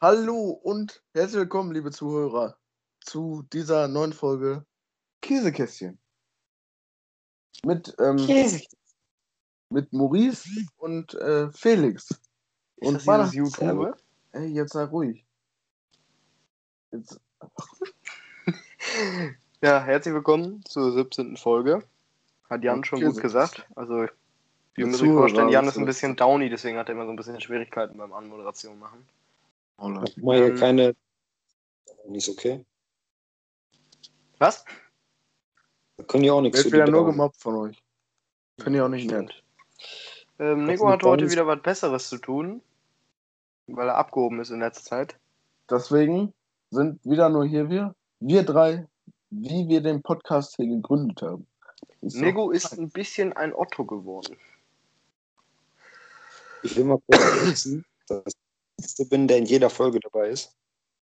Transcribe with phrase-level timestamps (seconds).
[0.00, 2.58] Hallo und herzlich willkommen, liebe Zuhörer,
[3.00, 4.66] zu dieser neuen Folge
[5.22, 5.98] Käsekästchen.
[7.64, 8.64] Mit, ähm, Käse.
[9.70, 10.48] mit Maurice
[10.78, 12.10] und äh, Felix.
[12.10, 12.20] Ist
[12.88, 13.96] und das YouTube?
[14.32, 15.24] Ey, jetzt sei ruhig.
[16.90, 17.20] Jetzt,
[19.62, 21.36] Ja, herzlich willkommen zur 17.
[21.36, 21.82] Folge.
[22.50, 23.12] Hat Jan schon Käse.
[23.12, 23.68] gut gesagt.
[23.76, 24.06] Also,
[24.76, 27.10] Die müsst euch Zuhörer vorstellen, Jan ist ein bisschen downy, deswegen hat er immer so
[27.10, 29.06] ein bisschen Schwierigkeiten beim Anmoderation machen.
[29.78, 30.12] oh Leute.
[30.16, 30.96] Mach mal hier Ähm, keine.
[32.08, 32.64] Nicht okay.
[34.38, 34.64] Was?
[35.96, 37.82] Da können die auch nichts für die wieder nur gemobbt von euch.
[38.58, 39.42] Finde ich auch nicht nett.
[40.38, 42.60] Ähm, Nico hat heute wieder was Besseres zu tun,
[43.66, 45.18] weil er abgehoben ist in letzter Zeit.
[45.70, 46.34] Deswegen
[46.70, 48.86] sind wieder nur hier wir, wir drei,
[49.30, 51.46] wie wir den Podcast hier gegründet haben.
[52.02, 54.36] Ist Nego ist ein bisschen ein Otto geworden.
[56.66, 58.34] Ich will mal kurz wissen, dass
[58.98, 60.56] ich bin, der in jeder Folge dabei ist.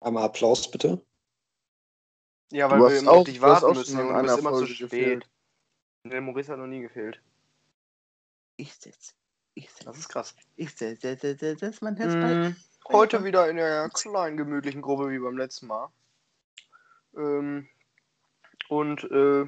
[0.01, 1.01] Einmal Applaus bitte.
[2.51, 3.97] Ja, Du weil wir immer auf dich warten auch müssen.
[3.97, 4.89] Du bist immer zu Folge spät.
[4.91, 5.29] gefehlt.
[6.03, 7.21] Der Maurice hat noch nie gefehlt.
[8.57, 9.15] Ich sitz.
[9.55, 9.85] Ich sitz.
[9.85, 10.35] Das ist krass.
[10.55, 10.99] Ich sitz.
[11.01, 12.55] Das ist mein Mhm.
[12.89, 15.89] Heute wieder in der kleinen, gemütlichen Gruppe wie beim letzten Mal.
[17.17, 17.67] Ähm,
[18.69, 19.45] und äh,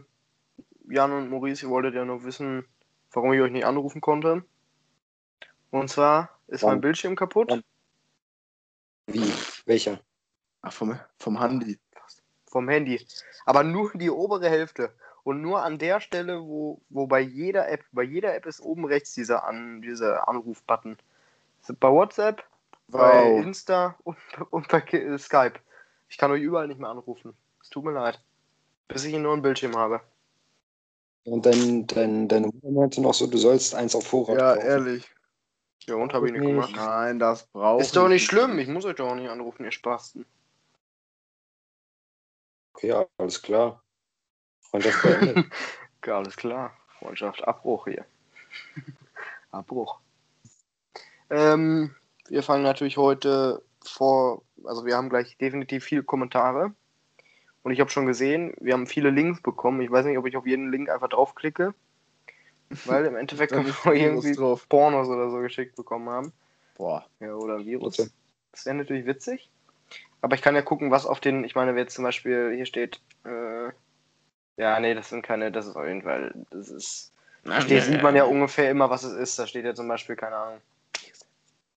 [0.89, 2.65] Jan und Maurice, ihr wolltet ja noch wissen,
[3.11, 4.43] warum ich euch nicht anrufen konnte.
[5.71, 6.81] Und zwar ist mein Wann?
[6.81, 7.49] Bildschirm kaputt.
[7.51, 7.63] Wann?
[9.07, 9.31] Wie?
[9.65, 9.99] Welcher?
[10.61, 11.79] Ach, vom, vom Handy.
[12.45, 13.05] vom Handy.
[13.45, 14.91] Aber nur die obere Hälfte.
[15.23, 18.85] Und nur an der Stelle, wo, wo bei jeder App, bei jeder App ist oben
[18.85, 20.97] rechts dieser, an, dieser Anruf-Button.
[21.79, 22.43] Bei WhatsApp,
[22.87, 23.43] bei Wow.
[23.43, 24.17] Insta und,
[24.51, 25.59] und bei äh, Skype.
[26.07, 27.33] Ich kann euch überall nicht mehr anrufen.
[27.61, 28.21] Es tut mir leid.
[28.87, 29.99] Bis ich einen neuen Bildschirm habe.
[31.25, 34.65] Und dein, dein, deine Mutter meinte noch so, du sollst eins auf Vorrat Ja, kaufen.
[34.67, 35.11] ehrlich.
[35.89, 36.73] Ja, und habe ich nicht gemacht.
[36.75, 38.59] Nein, das braucht Ist doch nicht schlimm.
[38.59, 40.25] Ich muss euch doch auch nicht anrufen, ihr Spasten.
[42.73, 43.81] Okay, ja, alles klar.
[44.61, 45.45] Freundschaft beendet.
[46.05, 46.71] Ja, alles klar.
[46.99, 48.05] Freundschaft, Abbruch hier.
[49.51, 49.99] Abbruch.
[51.29, 51.93] Ähm,
[52.29, 56.73] wir fangen natürlich heute vor, also wir haben gleich definitiv viele Kommentare.
[57.63, 59.81] Und ich habe schon gesehen, wir haben viele Links bekommen.
[59.81, 61.73] Ich weiß nicht, ob ich auf jeden Link einfach draufklicke.
[62.85, 64.67] Weil im Endeffekt ist wir irgendwie drauf.
[64.67, 66.33] Pornos oder so geschickt bekommen haben.
[66.75, 67.05] Boah.
[67.19, 67.97] Ja, oder ein Virus.
[67.97, 68.11] Bitte.
[68.51, 69.49] Das wäre natürlich witzig.
[70.21, 72.65] Aber ich kann ja gucken, was auf den, ich meine, wenn jetzt zum Beispiel hier
[72.65, 73.67] steht, äh,
[74.57, 77.13] ja, nee, das sind keine, das ist auf jeden Fall, das ist,
[77.43, 79.37] da steht, sieht man ja ungefähr immer, was es ist.
[79.37, 80.61] Da steht ja zum Beispiel, keine Ahnung,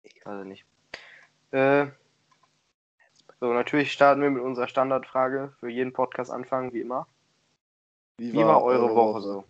[0.02, 0.64] ich weiß es nicht.
[1.50, 1.86] Äh,
[3.40, 7.06] so, natürlich starten wir mit unserer Standardfrage für jeden Podcast anfangen, wie immer.
[8.16, 9.44] Wie war eure Woche so?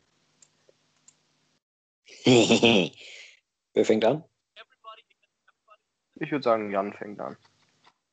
[3.74, 4.24] Wer fängt an?
[6.16, 7.36] Ich würde sagen, Jan fängt an.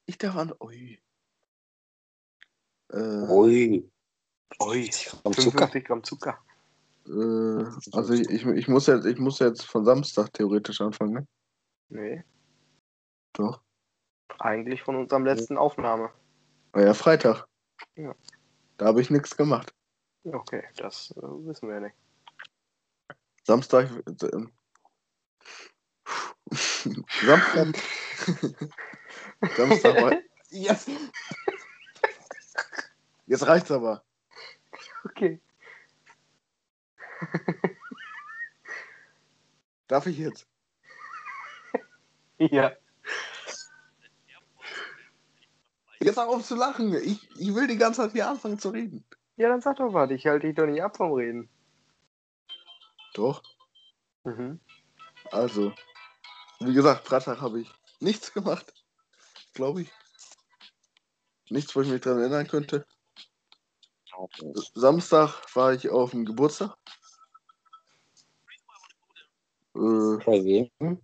[0.05, 0.53] Ich darf an.
[0.61, 0.97] Ui.
[2.93, 3.91] Äh, Ui.
[4.61, 5.67] Ui, Gramm Zucker.
[5.67, 6.37] 55 Gramm Zucker.
[7.07, 11.27] äh, also ich, ich, ich muss jetzt, ich muss jetzt von Samstag theoretisch anfangen, ne?
[11.89, 12.23] Nee,
[13.33, 13.61] Doch.
[14.39, 16.11] eigentlich von unserem letzten Aufnahme.
[16.71, 17.45] War ja Freitag.
[17.95, 18.15] Ja.
[18.77, 19.73] Da habe ich nichts gemacht.
[20.23, 21.95] Okay, das äh, wissen wir ja nicht.
[23.47, 23.89] Samstag.
[24.05, 24.51] Äh, ähm,
[26.51, 27.75] Samstag.
[29.57, 30.13] Samstag war.
[30.49, 30.89] Yes.
[33.25, 34.01] Jetzt reicht's aber.
[35.03, 35.41] Okay.
[39.89, 40.47] Darf ich jetzt?
[42.37, 42.71] Ja.
[45.99, 46.93] Jetzt auch auf zu lachen.
[46.93, 49.03] Ich, ich will die ganze Zeit hier anfangen zu reden.
[49.35, 50.09] Ja, dann sag doch was.
[50.11, 51.49] Ich halte dich doch nicht ab vom Reden.
[53.17, 53.41] Doch.
[54.23, 54.59] Mhm.
[55.31, 55.73] Also.
[56.59, 58.71] Wie gesagt, Freitag habe ich nichts gemacht.
[59.53, 59.91] Glaube ich.
[61.49, 62.85] Nichts, wo ich mich dran erinnern könnte.
[64.75, 66.77] Samstag war ich auf dem Geburtstag.
[69.75, 71.01] Äh, Bei wem?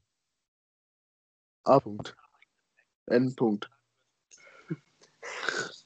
[1.63, 1.77] A.
[1.77, 2.15] -Punkt.
[3.07, 3.35] N.
[3.35, 3.69] -Punkt.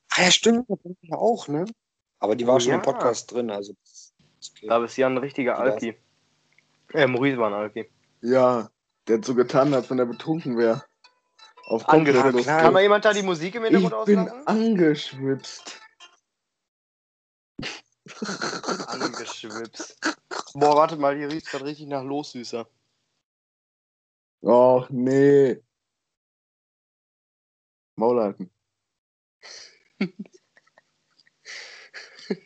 [0.09, 0.67] Ah, ja, stimmt,
[1.11, 1.65] auch, ne?
[2.19, 2.81] Aber die war Oh, schon im.
[2.81, 3.73] Podcast drin, also.
[4.49, 4.67] okay.
[4.67, 5.57] Da bist du ja ein richtiger.
[5.59, 5.97] Alki.
[6.93, 7.89] Äh, Maurice war ein Alki.
[8.21, 8.69] Ja,
[9.07, 10.83] der hat so getan, als wenn er betrunken wäre.
[11.65, 12.61] Auf klar.
[12.61, 14.47] Kann mal jemand da die Musik im Hintergrund Ich bin auslassen?
[14.47, 15.81] angeschwipst.
[18.87, 19.99] Angeschwipst.
[20.53, 22.67] Boah, wartet mal, hier riecht gerade richtig nach Lossüßer.
[24.41, 25.61] Och, nee.
[27.95, 28.51] Maul halten.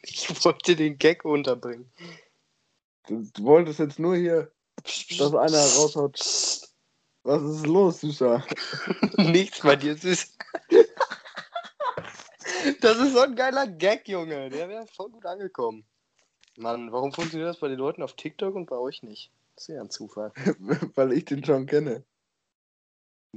[0.04, 1.92] Ich wollte den Gag unterbringen.
[3.08, 4.52] Du, wolltest jetzt nur hier,
[5.18, 6.20] dass einer raushaut.
[7.24, 8.44] Was ist los, Süßer?
[9.18, 10.38] Nichts bei dir, süß.
[12.80, 14.50] Das ist so ein geiler Gag, Junge.
[14.50, 15.86] Der wäre voll gut angekommen.
[16.58, 19.32] Mann, warum funktioniert das bei den Leuten auf TikTok und bei euch nicht?
[19.56, 20.32] Das ist ja ein Zufall.
[20.96, 22.04] Weil ich den schon kenne.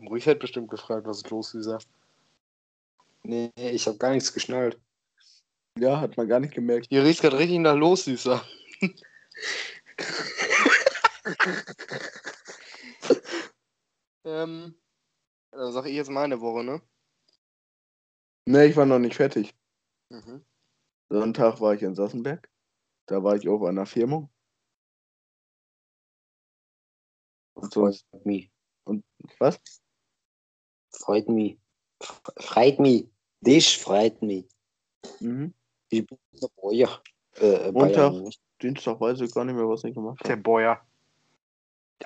[0.01, 1.79] Ruhig hat bestimmt gefragt, was ist los, Süßer.
[3.23, 4.79] Nee, ich habe gar nichts geschnallt.
[5.79, 6.87] Ja, hat man gar nicht gemerkt.
[6.89, 8.45] Hier riecht gerade richtig nach los, Süßer.
[14.25, 14.75] Ähm,
[15.51, 16.83] dann sag ich jetzt meine Woche, ne?
[18.47, 19.55] Nee, ich war noch nicht fertig.
[20.11, 20.45] Mhm.
[21.09, 22.51] Sonntag war ich in Sassenberg.
[23.07, 24.31] Da war ich auf einer Firmung.
[27.55, 28.51] Und so, Freut mich.
[29.39, 29.61] was?
[30.91, 31.59] Freut mich.
[32.01, 33.09] Freut mich.
[33.41, 34.47] Das freut mich.
[35.21, 35.55] Mhm.
[35.91, 37.03] Ich bin der Boyer.
[37.37, 38.13] Äh, Montag.
[38.13, 38.33] Bayern?
[38.65, 40.43] Dienstag weiß ich gar nicht mehr, was ich gemacht Der habe.
[40.43, 40.81] Boyer.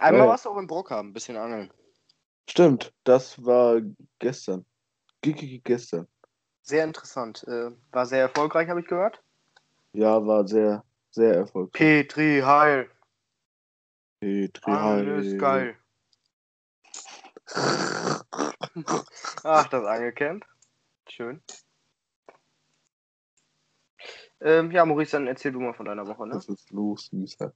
[0.01, 0.29] Einmal Ja.
[0.29, 1.73] warst du auch in Brock haben, ein bisschen angeln.
[2.51, 3.81] Stimmt, das war
[4.19, 4.67] gestern.
[5.23, 6.09] Gigi gestern.
[6.63, 7.45] Sehr interessant.
[7.47, 9.23] Äh, war sehr erfolgreich, habe ich gehört.
[9.93, 11.73] Ja, war sehr, sehr erfolgreich.
[11.73, 12.91] Petri Heil.
[14.21, 15.77] Petri Angeln ist geil.
[19.45, 20.45] Ach, das Angelcamp.
[21.09, 21.41] Schön.
[24.41, 26.35] Ähm, ja, Maurice, dann erzähl du mal von deiner Woche, ne?
[26.35, 27.53] Was ist los, Süßer?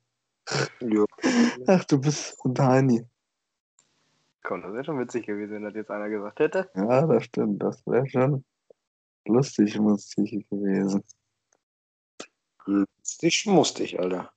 [0.80, 1.04] Ja.
[1.66, 3.06] Ach, du bist ein Tiny.
[4.42, 6.68] Komm, das wäre schon witzig gewesen, wenn das jetzt einer gesagt hätte.
[6.74, 7.62] Ja, das stimmt.
[7.62, 8.44] Das wäre schon
[9.24, 11.04] lustig, lustig gewesen.
[12.66, 14.32] Lustig musste ich, Alter.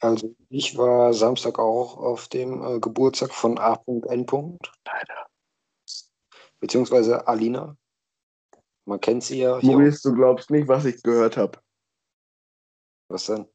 [0.00, 4.02] Also, ich war Samstag auch auf dem äh, Geburtstag von A.N.
[4.06, 5.26] Leider.
[6.60, 7.76] Beziehungsweise Alina.
[8.88, 9.72] Man kennt sie ja hier.
[9.72, 11.58] Maurice, du glaubst nicht, was ich gehört habe.
[13.08, 13.46] Was denn?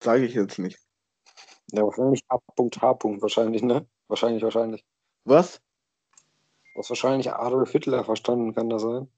[0.00, 0.78] Sage ich jetzt nicht.
[1.72, 2.40] Ja, wahrscheinlich A.H.
[3.20, 3.88] wahrscheinlich, ne?
[4.06, 4.84] Wahrscheinlich, wahrscheinlich.
[5.24, 5.60] Was?
[6.74, 9.10] Du hast wahrscheinlich Adolf Hitler verstanden, kann das sein?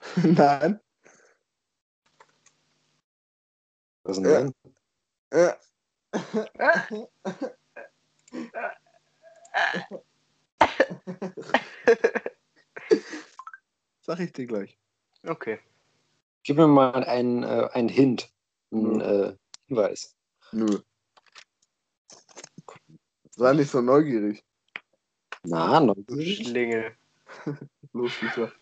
[0.24, 0.80] Nein.
[4.02, 4.26] Was denn Ja.
[4.40, 4.52] nein?
[5.30, 5.54] Äh.
[14.06, 14.78] Sag ich dir gleich.
[15.26, 15.58] Okay.
[16.42, 18.30] Gib mir mal einen, äh, einen Hint.
[18.70, 19.34] Einen äh,
[19.66, 20.14] Hinweis.
[20.52, 20.80] Nö.
[23.30, 24.44] Sei nicht so neugierig.
[25.44, 26.94] Na, noch Du Schlingel.
[27.92, 28.52] Los, Lisa.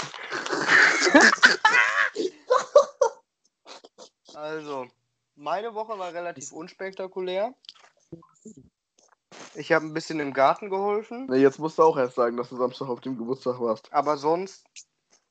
[4.35, 4.87] Also,
[5.35, 7.55] meine Woche war relativ unspektakulär.
[9.55, 12.49] Ich habe ein bisschen im Garten geholfen, Nee, jetzt musst du auch erst sagen, dass
[12.49, 13.93] du Samstag auf dem Geburtstag warst.
[13.93, 14.65] aber sonst,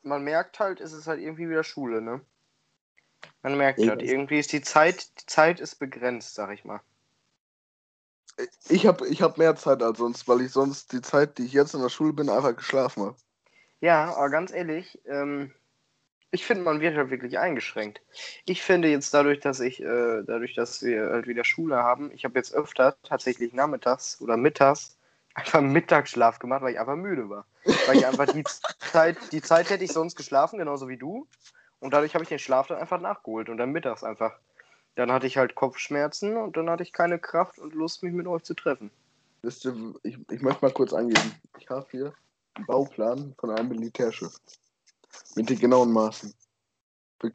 [0.03, 2.21] man merkt halt, es ist halt irgendwie wieder Schule, ne?
[3.43, 3.89] Man merkt Ja.
[3.89, 6.81] halt, irgendwie ist die Zeit, die Zeit ist begrenzt, sag ich mal.
[8.69, 11.53] Ich habe ich hab mehr Zeit als sonst, weil ich sonst die Zeit, die ich
[11.53, 13.15] jetzt in der Schule bin, einfach geschlafen habe.
[13.81, 15.53] Ja, aber ganz ehrlich, ähm,
[16.31, 18.01] ich finde, man wird halt wirklich eingeschränkt.
[18.45, 22.23] Ich finde jetzt dadurch, dass ich, äh, dadurch, dass wir halt wieder Schule haben, ich
[22.23, 24.97] habe jetzt öfter tatsächlich nachmittags oder mittags
[25.33, 27.45] einfach Mittagsschlaf gemacht, weil ich einfach müde war.
[27.87, 28.43] Weil ich einfach die
[28.91, 31.27] Zeit, die Zeit hätte ich sonst geschlafen, genauso wie du.
[31.79, 34.37] Und dadurch habe ich den Schlaf dann einfach nachgeholt und dann mittags einfach.
[34.95, 38.27] Dann hatte ich halt Kopfschmerzen und dann hatte ich keine Kraft und Lust, mich mit
[38.27, 38.91] euch zu treffen.
[39.41, 41.33] Wisst ihr, ich, ich möchte mal kurz angeben.
[41.57, 42.13] Ich habe hier
[42.53, 44.35] einen Bauplan von einem Militärschiff.
[45.35, 46.33] Mit den genauen Maßen.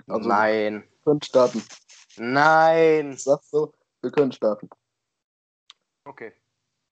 [0.09, 0.83] Also, Nein.
[0.83, 1.62] wir können starten.
[2.17, 3.17] Nein.
[3.17, 3.73] Sag so,
[4.03, 4.69] wir können starten.
[6.05, 6.33] Okay.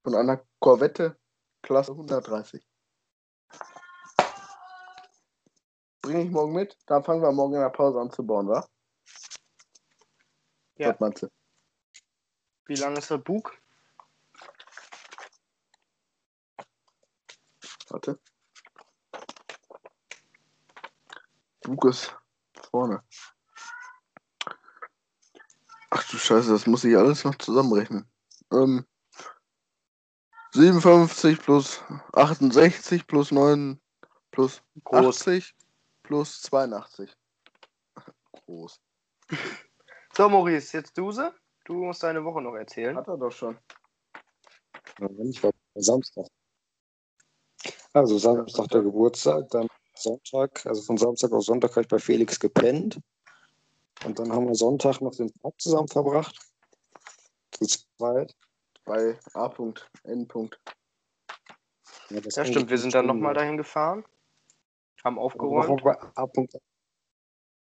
[0.04, 1.18] Von einer Korvette
[1.62, 2.62] Klasse 130.
[6.02, 6.76] Bringe ich morgen mit?
[6.84, 8.68] Dann fangen wir morgen in der Pause an zu bauen, wa?
[10.76, 10.90] Ja.
[10.90, 11.28] Was meinst du?
[12.66, 13.56] Wie lang ist der Bug?
[17.88, 18.20] Warte.
[21.62, 22.14] Bug ist
[22.70, 23.02] vorne.
[25.88, 28.06] Ach du Scheiße, das muss ich alles noch zusammenrechnen.
[28.52, 28.86] Ähm,
[30.54, 31.82] 57 plus
[32.12, 33.80] 68 plus 9
[34.30, 35.26] plus Groß.
[35.26, 35.54] 80
[36.04, 37.10] plus 82.
[38.46, 38.80] Groß.
[40.16, 41.32] So, Maurice, jetzt du sie.
[41.64, 42.96] Du musst deine Woche noch erzählen.
[42.96, 43.58] Hat er doch schon.
[45.24, 46.26] Ich war Samstag.
[47.92, 52.38] Also Samstag der Geburtstag, dann Sonntag, also von Samstag auf Sonntag habe ich bei Felix
[52.38, 53.00] gepennt.
[54.04, 56.38] Und dann haben wir Sonntag noch den Tag zusammen verbracht.
[57.50, 58.34] Zu zweit.
[58.84, 59.48] Bei A.
[59.48, 60.28] Punkt, N.
[60.28, 60.60] Punkt.
[62.10, 62.68] Ja, das Ja, stimmt.
[62.70, 64.04] Wir sind dann nochmal dahin gefahren.
[65.02, 65.82] Haben aufgeräumt,
[66.14, 66.26] A.
[66.26, 66.54] Punkt.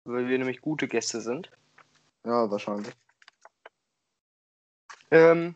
[0.04, 1.50] weil wir nämlich gute Gäste sind.
[2.24, 2.94] Ja, wahrscheinlich.
[5.10, 5.54] Ähm,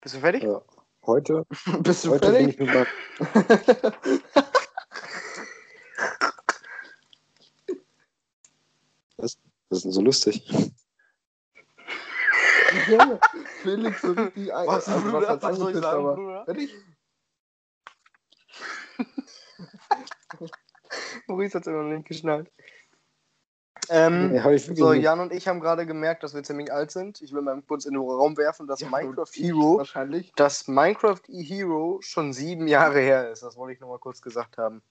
[0.00, 0.42] bist du fertig?
[0.42, 0.62] Ja.
[1.06, 1.44] Heute,
[1.80, 2.54] Bist du heute bin fertig?
[2.54, 2.86] ich mit meinem
[9.18, 9.36] Das
[9.70, 10.46] ist so lustig.
[13.62, 14.66] Felix so richtig ein.
[14.66, 15.28] Was, also, Bruder?
[15.28, 16.44] heißt Was soll ich sagen, aber- Bruder?
[16.44, 16.74] Fertig?
[21.26, 22.50] Maurice hat immer noch nicht geschnallt.
[23.90, 25.02] Ähm, Nee, so, nicht.
[25.02, 27.20] Jan und ich haben gerade gemerkt, dass wir ziemlich alt sind.
[27.20, 30.32] Ich will mal kurz in den Raum werfen, dass Ja, Minecraft Hero, Wahrscheinlich.
[30.36, 33.42] dass Minecraft Hero schon sieben Jahre her ist.
[33.42, 34.82] Das wollte ich nochmal kurz gesagt haben.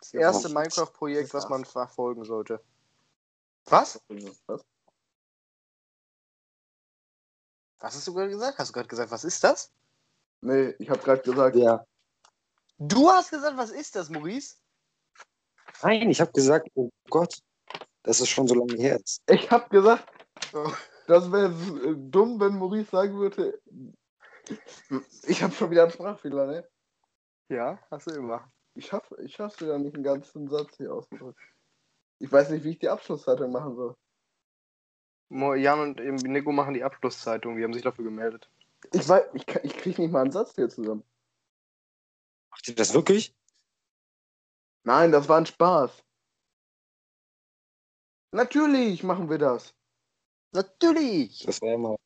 [0.00, 0.52] Das erste was?
[0.54, 2.60] Minecraft-Projekt, was man verfolgen sollte.
[3.66, 4.00] Was?
[4.46, 4.64] Was?
[7.80, 8.58] Was hast du gerade gesagt?
[8.58, 9.72] Hast du gerade gesagt, was ist das?
[10.40, 11.84] Nee, ich habe gerade gesagt, Ja.
[12.78, 14.56] Du hast gesagt, was ist das, Maurice?
[15.82, 17.38] Nein, ich habe gesagt, oh Gott,
[18.02, 19.22] dass es schon so lange her ist.
[19.28, 20.06] ich habe gesagt,
[21.06, 23.58] das wäre äh, dumm, wenn Maurice sagen würde.
[25.26, 26.68] Ich habe schon wieder einen Sprachfehler, ne?
[27.48, 28.50] Ja, hast du immer.
[28.74, 31.42] Ich schaffe ich schaff's wieder nicht, einen ganzen Satz hier auszudrücken.
[32.18, 33.96] Ich weiß nicht, wie ich die Abschlusszeitung machen soll.
[35.30, 37.56] Jan und Nico machen die Abschlusszeitung.
[37.56, 38.48] Die haben sich dafür gemeldet.
[38.92, 41.02] Ich weiß, ich, kann- ich krieg nicht mal einen Satz hier zusammen.
[42.50, 43.34] Macht ihr das wirklich?
[44.84, 45.90] Nein, das war ein Spaß.
[48.32, 49.74] Natürlich machen wir das.
[50.52, 51.42] Natürlich!
[51.44, 51.96] Das war immer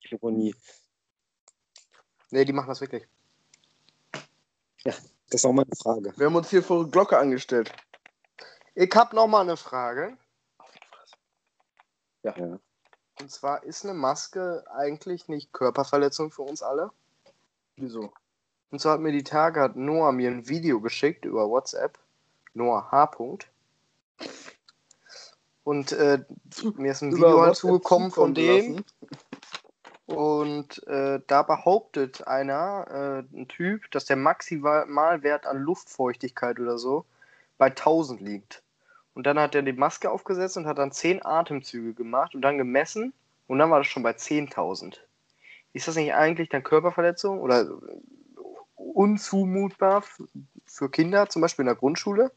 [0.00, 0.54] Ironie.
[2.30, 3.06] Nee, die machen das wirklich.
[4.84, 6.12] Das ist auch meine Frage.
[6.16, 7.72] Wir haben uns hier vor Glocke angestellt.
[8.74, 10.16] Ich hab noch mal eine Frage.
[12.22, 12.34] Ja.
[13.20, 16.90] Und zwar ist eine Maske eigentlich nicht Körperverletzung für uns alle?
[17.76, 18.12] Wieso?
[18.70, 21.98] Und zwar hat mir die Tage hat Noah mir ein Video geschickt über WhatsApp.
[22.54, 23.06] Noah H.
[23.06, 23.50] Punkt.
[25.64, 26.24] Und äh,
[26.76, 28.84] mir ist ein Video halt zugekommen von dem.
[30.06, 32.86] Und äh, da behauptet einer,
[33.34, 37.04] äh, ein Typ, dass der Maximalwert an Luftfeuchtigkeit oder so
[37.58, 38.62] bei 1000 liegt.
[39.18, 42.56] Und dann hat er die Maske aufgesetzt und hat dann 10 Atemzüge gemacht und dann
[42.56, 43.12] gemessen
[43.48, 44.98] und dann war das schon bei 10.000.
[45.72, 47.68] Ist das nicht eigentlich dann Körperverletzung oder
[48.76, 50.04] unzumutbar
[50.66, 52.30] für Kinder, zum Beispiel in der Grundschule?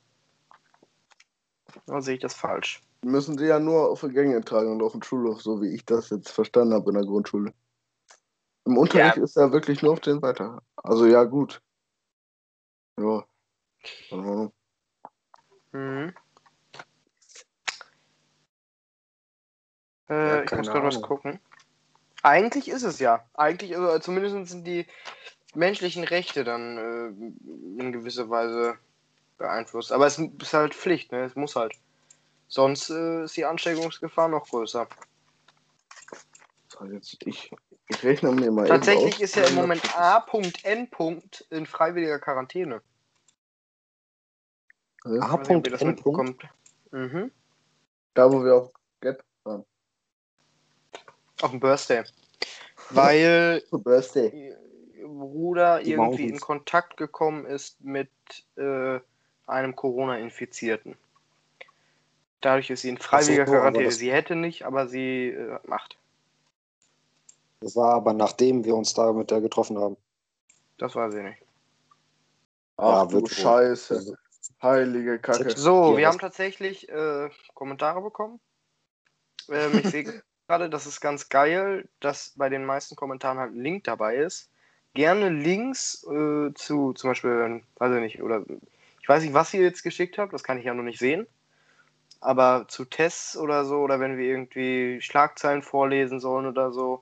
[1.85, 2.81] Oder sehe ich das falsch?
[3.03, 5.85] Müssen sie ja nur auf die Gänge tragen und auf den Schulhof, so wie ich
[5.85, 7.53] das jetzt verstanden habe in der Grundschule.
[8.65, 10.63] Im Unterricht ist er wirklich nur auf den weiter.
[10.77, 11.61] Also ja, gut.
[12.99, 13.23] Ja.
[14.09, 14.51] Keine
[20.11, 20.17] Mhm.
[20.17, 21.39] Ja, Äh, ich muss gerade was gucken.
[22.21, 23.25] Eigentlich ist es ja.
[23.33, 24.85] Eigentlich, also zumindest sind die
[25.55, 28.77] menschlichen Rechte dann äh, in gewisser Weise
[29.37, 29.91] beeinflusst.
[29.91, 31.23] Aber es ist halt Pflicht, ne?
[31.23, 31.73] Es muss halt.
[32.47, 34.87] Sonst äh, ist die Ansteckungsgefahr noch größer.
[36.67, 37.51] So, jetzt ich,
[37.87, 38.67] ich rechne mir mal.
[38.67, 40.89] Tatsächlich ist ja im Moment A.N.
[41.49, 42.81] in freiwilliger Quarantäne.
[45.05, 45.61] A.N.
[45.61, 46.43] mitbekommt.
[46.91, 47.31] Mhm.
[48.13, 49.30] Da, wo wir Get waren.
[51.41, 52.03] Auf dem Birthday.
[52.89, 54.55] Weil Birthday.
[54.93, 56.41] ihr Bruder Die irgendwie in Mountains.
[56.41, 58.09] Kontakt gekommen ist mit
[58.55, 58.99] äh,
[59.47, 60.95] einem Corona-Infizierten.
[62.41, 63.85] Dadurch ist sie in freiwilliger so, Quarantäne.
[63.85, 65.97] das- Sie hätte nicht, aber sie äh, macht.
[67.61, 69.95] Das war aber nachdem wir uns da mit der getroffen haben.
[70.79, 71.41] Das weiß ich nicht.
[72.77, 73.29] Ach Ja, du wird wohl.
[73.29, 73.95] Scheiße.
[73.95, 74.15] Also,
[74.63, 75.51] Heilige Kacke.
[75.55, 78.39] So, Ja, wir haben tatsächlich äh, Kommentare bekommen.
[79.49, 83.61] Ähm, ich sehe gerade, das ist ganz geil, dass bei den meisten Kommentaren halt ein
[83.61, 84.49] Link dabei ist.
[84.93, 88.43] Gerne Links äh, zu zum Beispiel, weiß ich nicht, oder
[89.01, 91.25] ich weiß nicht, was ihr jetzt geschickt habt, das kann ich ja noch nicht sehen.
[92.19, 97.01] Aber zu Tests oder so, oder wenn wir irgendwie Schlagzeilen vorlesen sollen oder so,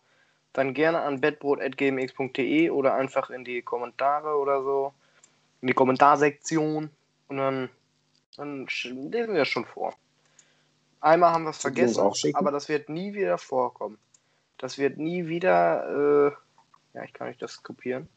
[0.53, 4.93] dann gerne an bettbrot.gmx.de oder einfach in die Kommentare oder so,
[5.61, 6.91] in die Kommentarsektion
[7.27, 7.69] und dann,
[8.37, 9.95] dann lesen wir das schon vor.
[11.01, 13.97] Einmal haben wir es vergessen, aber das wird nie wieder vorkommen.
[14.57, 18.09] Das wird nie wieder, äh, ja, ich kann nicht das kopieren.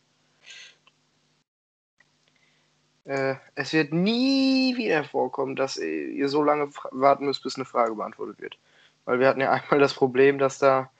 [3.04, 7.94] Äh, es wird nie wieder vorkommen, dass ihr so lange warten müsst, bis eine Frage
[7.94, 8.58] beantwortet wird.
[9.04, 10.90] Weil wir hatten ja einmal das Problem, dass da.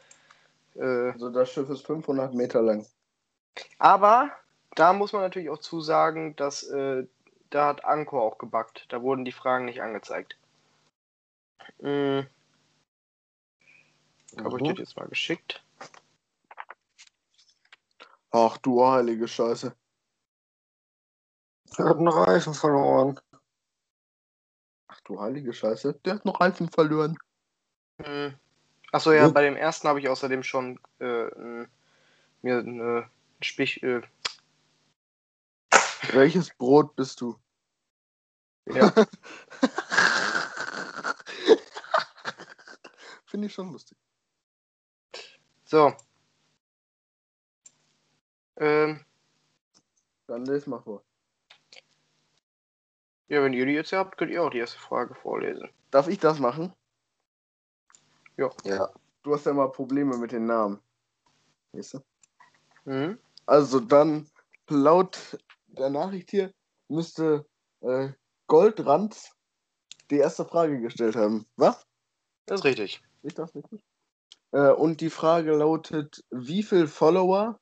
[0.74, 2.86] Äh, Also das Schiff ist 500 Meter lang.
[3.78, 4.30] aber
[4.74, 7.04] da muss man natürlich auch zusagen, dass äh,
[7.50, 8.86] da hat Anchor auch gebackt.
[8.88, 10.38] Da wurden die Fragen nicht angezeigt.
[11.78, 12.26] Mhm.
[14.38, 14.68] Habe ich Mhm.
[14.68, 15.64] das jetzt mal geschickt?
[18.30, 19.74] Ach du heilige Scheiße.
[21.70, 23.20] ich hab einen Reifen verloren.
[24.88, 25.94] Ach du heilige Scheiße.
[26.04, 27.18] Der hat noch Reifen verloren.
[27.98, 28.34] Mhm.
[28.90, 29.34] Achso, ja, Gut.
[29.34, 31.66] bei dem ersten habe ich außerdem schon äh,
[32.42, 34.02] mir eine Sprich, äh,
[36.12, 37.38] Welches Brot bist du?
[38.66, 38.92] Ja.
[43.32, 43.96] Finde ich schon lustig.
[45.64, 45.90] so.
[48.56, 49.02] Ähm,
[50.26, 51.02] Dann lese mal vor.
[53.28, 55.70] ja, wenn ihr die jetzt habt, könnt ihr auch die erste Frage vorlesen.
[55.90, 56.74] Darf ich das machen?
[58.36, 58.50] Ja.
[59.22, 60.82] Du hast ja mal Probleme mit den Namen.
[61.72, 62.04] Weißt du?
[62.84, 63.18] Mhm.
[63.46, 64.30] Also dann,
[64.68, 66.52] laut der Nachricht hier,
[66.88, 67.46] müsste
[67.80, 68.10] äh,
[68.46, 69.34] Goldranz
[70.10, 71.46] die erste Frage gestellt haben.
[71.56, 71.86] Was?
[72.44, 73.02] Das ist richtig.
[73.22, 73.68] Ich das nicht?
[74.52, 77.58] Äh, und die Frage lautet, wie viel Follower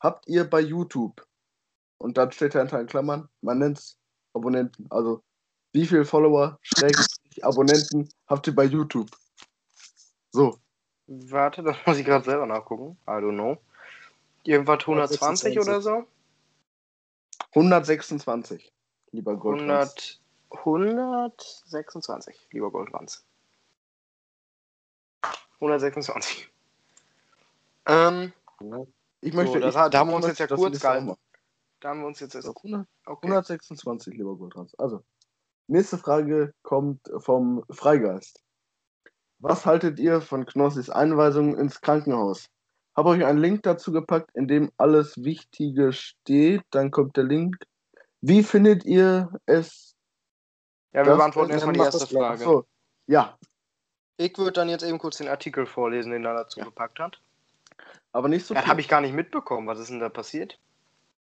[0.00, 1.26] habt ihr bei YouTube?
[1.98, 3.98] Und dann steht dahinter in Klammern, man nennt es
[4.34, 4.86] Abonnenten.
[4.90, 5.22] Also,
[5.72, 9.10] wie viel Follower, Schrägstrich, Abonnenten habt ihr bei YouTube?
[10.32, 10.58] So,
[11.06, 12.96] Warte, das muss ich gerade selber nachgucken.
[13.06, 13.58] I don't know.
[14.44, 16.06] Irgendwas 120 oder so?
[17.50, 18.72] 126,
[19.10, 20.20] lieber Goldranz.
[20.50, 23.24] 100, 126, lieber Goldranz.
[25.62, 26.50] 126.
[27.86, 28.32] Ähm,
[29.20, 31.14] Ich möchte, So, das ich, hat- da haben wir uns jetzt ja kurz gehalten.
[31.80, 32.48] da haben wir uns jetzt erst.
[32.48, 33.26] Auf 100, Okay.
[33.28, 34.74] 126, lieber Goldranz.
[34.78, 35.04] Also,
[35.68, 38.40] nächste Frage kommt vom Freigeist.
[39.38, 42.46] Was haltet ihr von Knossis Einweisung ins Krankenhaus?
[42.96, 46.62] Habe euch einen Link dazu gepackt, in dem alles Wichtige steht.
[46.70, 47.56] Dann kommt der Link.
[48.20, 49.94] Wie findet ihr es?
[50.92, 52.06] Ja, wir beantworten erstmal die erste.
[52.06, 52.44] Frage.
[52.44, 52.66] So,
[53.06, 53.36] ja,
[54.24, 56.66] Ich würde dann jetzt eben kurz den Artikel vorlesen, den er dazu Ja.
[56.66, 57.20] gepackt hat.
[58.12, 59.66] aber nicht so Das habe ich gar nicht mitbekommen.
[59.66, 60.58] Was ist denn da passiert?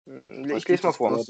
[0.07, 1.25] Ich Was lese mal vor.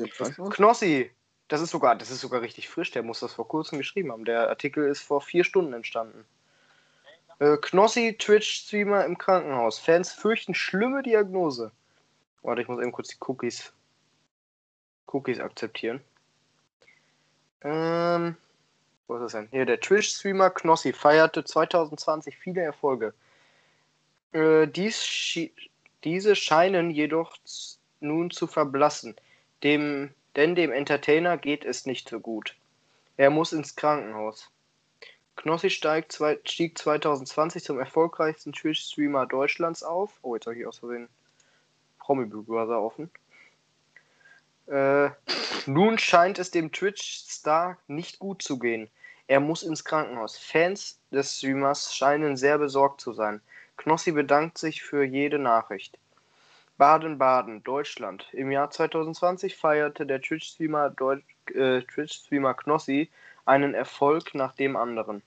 [0.51, 1.11] Knossi,
[1.49, 2.91] das ist sogar, das ist sogar richtig frisch.
[2.91, 4.25] Der muss das vor kurzem geschrieben haben.
[4.25, 6.25] Der Artikel ist vor vier Stunden entstanden.
[7.39, 9.79] Äh, Knossi, Twitch-Streamer im Krankenhaus.
[9.79, 11.71] Fans fürchten schlimme Diagnose.
[12.43, 13.73] Warte, ich muss eben kurz die Cookies,
[15.07, 16.01] Cookies akzeptieren.
[17.63, 18.37] Ähm,
[19.07, 19.49] wo ist das denn?
[19.51, 23.15] Hier, der Twitch-Streamer Knossi feierte 2020 viele Erfolge.
[24.33, 25.53] Äh, dies schi-
[26.05, 27.37] diese scheinen jedoch
[28.01, 29.15] nun zu verblassen.
[29.63, 32.57] Dem, denn dem Entertainer geht es nicht so gut.
[33.17, 34.51] Er muss ins Krankenhaus.
[35.37, 40.19] Knossi steigt zwei, stieg 2020 zum erfolgreichsten Twitch-Streamer Deutschlands auf.
[40.23, 41.09] Oh, jetzt habe ich aus Versehen
[41.99, 43.11] Promi Big Brother offen.
[44.67, 45.11] Äh,
[45.67, 48.91] nun scheint es dem Twitch-Star nicht gut zu gehen.
[49.27, 50.39] Er muss ins Krankenhaus.
[50.39, 53.41] Fans des Streamers scheinen sehr besorgt zu sein.
[53.77, 55.99] Knossi bedankt sich für jede Nachricht.
[56.77, 58.27] Baden-Baden, Deutschland.
[58.33, 60.95] Im Jahr 2020 feierte der Twitch-Streamer
[61.55, 63.11] äh, Twitch-Streamer Knossi
[63.45, 65.23] einen Erfolg nach dem anderen.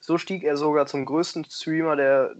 [0.00, 2.36] So stieg er sogar zum größten Streamer der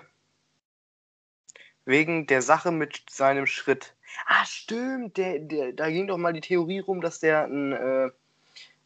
[1.85, 3.95] wegen der Sache mit seinem Schritt.
[4.27, 5.17] Ah, stimmt.
[5.17, 8.11] Der, der, da ging doch mal die Theorie rum, dass der ein, äh,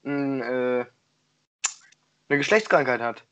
[0.09, 0.85] ein, äh,
[2.29, 3.25] eine Geschlechtskrankheit hat.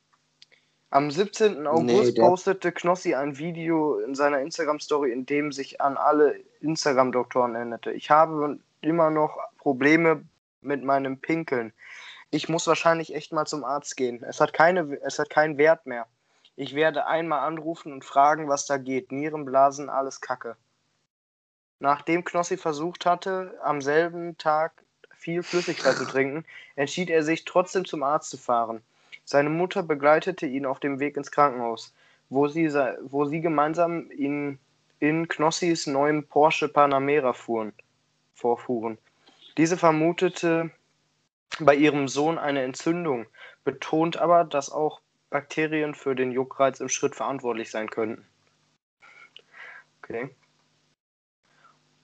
[0.90, 1.66] Am 17.
[1.66, 7.54] August der- postete Knossi ein Video in seiner Instagram-Story, in dem sich an alle Instagram-Doktoren
[7.54, 7.92] erinnerte.
[7.92, 10.22] Ich habe immer noch Probleme
[10.60, 11.72] mit meinem Pinkeln.
[12.30, 14.22] Ich muss wahrscheinlich echt mal zum Arzt gehen.
[14.22, 16.06] Es hat, keine, es hat keinen Wert mehr.
[16.54, 19.12] Ich werde einmal anrufen und fragen, was da geht.
[19.12, 20.56] Nierenblasen, alles Kacke.
[21.78, 24.72] Nachdem Knossi versucht hatte, am selben Tag
[25.26, 26.44] viel Flüssigkeit zu trinken,
[26.76, 28.80] entschied er sich trotzdem zum Arzt zu fahren.
[29.24, 31.92] Seine Mutter begleitete ihn auf dem Weg ins Krankenhaus,
[32.30, 32.68] wo sie,
[33.02, 34.60] wo sie gemeinsam in,
[35.00, 37.72] in Knossis neuem Porsche Panamera fuhren,
[38.34, 38.98] vorfuhren.
[39.56, 40.70] Diese vermutete
[41.58, 43.26] bei ihrem Sohn eine Entzündung,
[43.64, 48.24] betont aber, dass auch Bakterien für den Juckreiz im Schritt verantwortlich sein könnten.
[49.98, 50.30] Okay.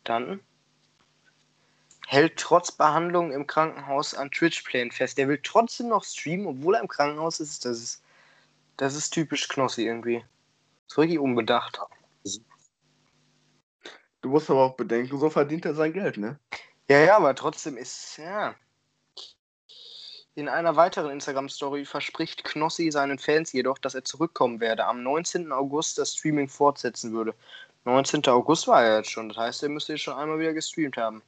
[0.02, 0.40] Dann
[2.12, 5.16] hält trotz Behandlung im Krankenhaus an Twitch-Plänen fest.
[5.16, 7.64] Der will trotzdem noch streamen, obwohl er im Krankenhaus ist.
[7.64, 8.02] Das ist
[8.76, 10.24] Das ist typisch Knossi irgendwie.
[10.86, 11.80] So richtig unbedacht.
[14.20, 16.38] Du musst aber auch bedenken, so verdient er sein Geld, ne?
[16.88, 18.54] Ja, ja, aber trotzdem ist, ja.
[20.34, 25.50] In einer weiteren Instagram-Story verspricht Knossi seinen Fans jedoch, dass er zurückkommen werde, am 19.
[25.52, 27.34] August das Streaming fortsetzen würde.
[27.84, 28.26] 19.
[28.26, 31.22] August war er jetzt schon, das heißt, er müsste jetzt schon einmal wieder gestreamt haben.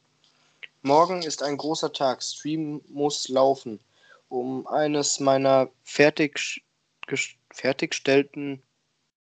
[0.86, 3.80] Morgen ist ein großer Tag, Stream muss laufen.
[4.28, 6.62] Um eines meiner fertig,
[7.50, 8.62] fertiggestellten,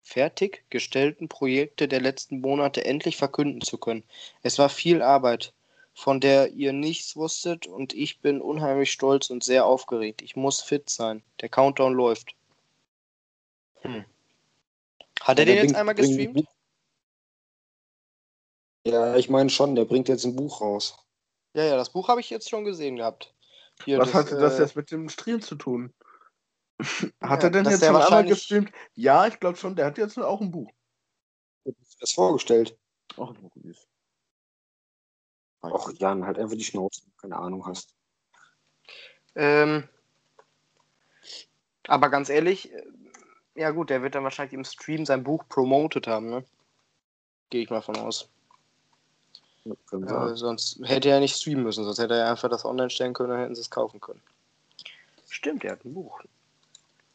[0.01, 4.03] fertiggestellten Projekte der letzten Monate endlich verkünden zu können.
[4.41, 5.53] Es war viel Arbeit
[5.93, 10.21] von der ihr nichts wusstet und ich bin unheimlich stolz und sehr aufgeregt.
[10.21, 11.23] Ich muss fit sein.
[11.39, 12.35] Der Countdown läuft.
[13.81, 14.03] Hm.
[15.21, 16.45] Hat er den jetzt einmal gestreamt?
[18.85, 20.97] Ja, ich meine schon, der bringt jetzt ein Buch raus.
[21.53, 23.33] Ja, ja, das Buch habe ich jetzt schon gesehen gehabt.
[23.85, 25.93] Hier, Was das, hatte das äh, jetzt mit dem Stream zu tun?
[27.21, 28.71] hat ja, er denn jetzt schon einmal gestreamt?
[28.95, 30.71] Ja, ich glaube schon, der hat jetzt auch ein Buch.
[31.99, 32.77] Das vorgestellt.
[33.17, 33.87] Ach, ein Buch ist.
[35.61, 37.95] Auch Jan, halt einfach die Schnauze, keine Ahnung hast.
[39.35, 39.87] Ähm,
[41.87, 42.83] aber ganz ehrlich, äh,
[43.55, 46.45] ja gut, der wird dann wahrscheinlich im Stream sein Buch promotet haben, ne?
[47.49, 48.32] Gehe ich mal von aus.
[49.65, 53.13] Ja, äh, sonst hätte er nicht streamen müssen, sonst hätte er einfach das online stellen
[53.13, 54.21] können und hätten sie es kaufen können.
[55.29, 56.21] Stimmt, er hat ein Buch.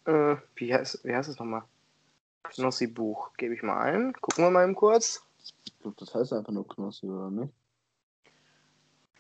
[0.07, 1.63] Äh, wie heißt, wie heißt es nochmal?
[2.45, 3.31] Knossi Buch.
[3.37, 4.15] Gebe ich mal ein.
[4.15, 5.23] Gucken wir mal eben kurz.
[5.65, 7.53] Ich glaube, das heißt einfach nur Knossi, oder nicht?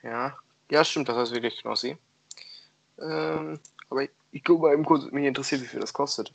[0.02, 0.36] Ja,
[0.70, 1.96] ja, stimmt, das heißt wirklich Knossi.
[2.98, 3.60] Ähm,
[3.90, 6.32] aber ich, ich gucke mal eben kurz, mich interessiert, wie viel das kostet.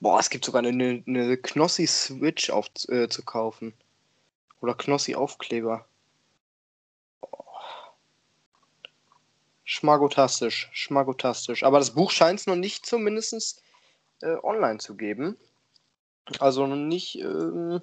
[0.00, 3.74] Boah, es gibt sogar eine, eine Knossi Switch auf, äh, zu kaufen.
[4.66, 5.86] Oder Knossi Aufkleber.
[9.62, 11.62] Schmagotastisch, schmagotastisch.
[11.62, 13.62] Aber das Buch scheint es noch nicht zumindest
[14.22, 15.36] äh, online zu geben.
[16.40, 17.14] Also noch nicht.
[17.20, 17.80] Ähm,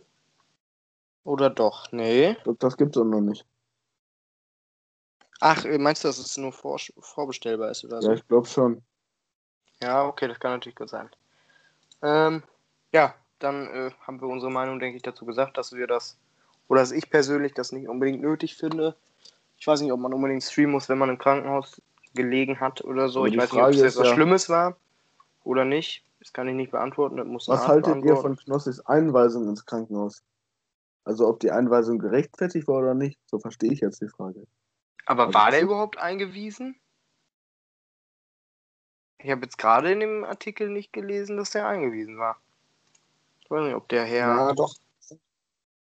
[1.23, 1.89] oder doch?
[1.93, 2.35] Nee.
[2.59, 3.45] Das gibt es noch nicht.
[5.39, 8.09] Ach, äh, meinst du, dass es nur vor, vorbestellbar ist oder so?
[8.09, 8.83] Ja, ich glaube schon.
[9.81, 11.09] Ja, okay, das kann natürlich gut sein.
[12.01, 12.43] Ähm,
[12.91, 16.17] ja, dann äh, haben wir unsere Meinung, denke ich, dazu gesagt, dass wir das,
[16.67, 18.95] oder dass ich persönlich das nicht unbedingt nötig finde.
[19.57, 21.81] Ich weiß nicht, ob man unbedingt streamen muss, wenn man im Krankenhaus
[22.13, 23.25] gelegen hat oder so.
[23.25, 24.77] ich weiß Frage nicht, ob es etwas ja, Schlimmes war
[25.43, 26.03] oder nicht.
[26.19, 27.17] Das kann ich nicht beantworten.
[27.47, 30.23] Was haltet ihr von Knossis Einweisung ins Krankenhaus?
[31.03, 34.47] Also ob die Einweisung gerechtfertigt war oder nicht, so verstehe ich jetzt die Frage.
[35.05, 36.75] Aber also war der überhaupt eingewiesen?
[39.17, 42.37] Ich habe jetzt gerade in dem Artikel nicht gelesen, dass der eingewiesen war.
[43.41, 44.27] Ich weiß nicht, ob der Herr.
[44.27, 44.73] Ja, doch.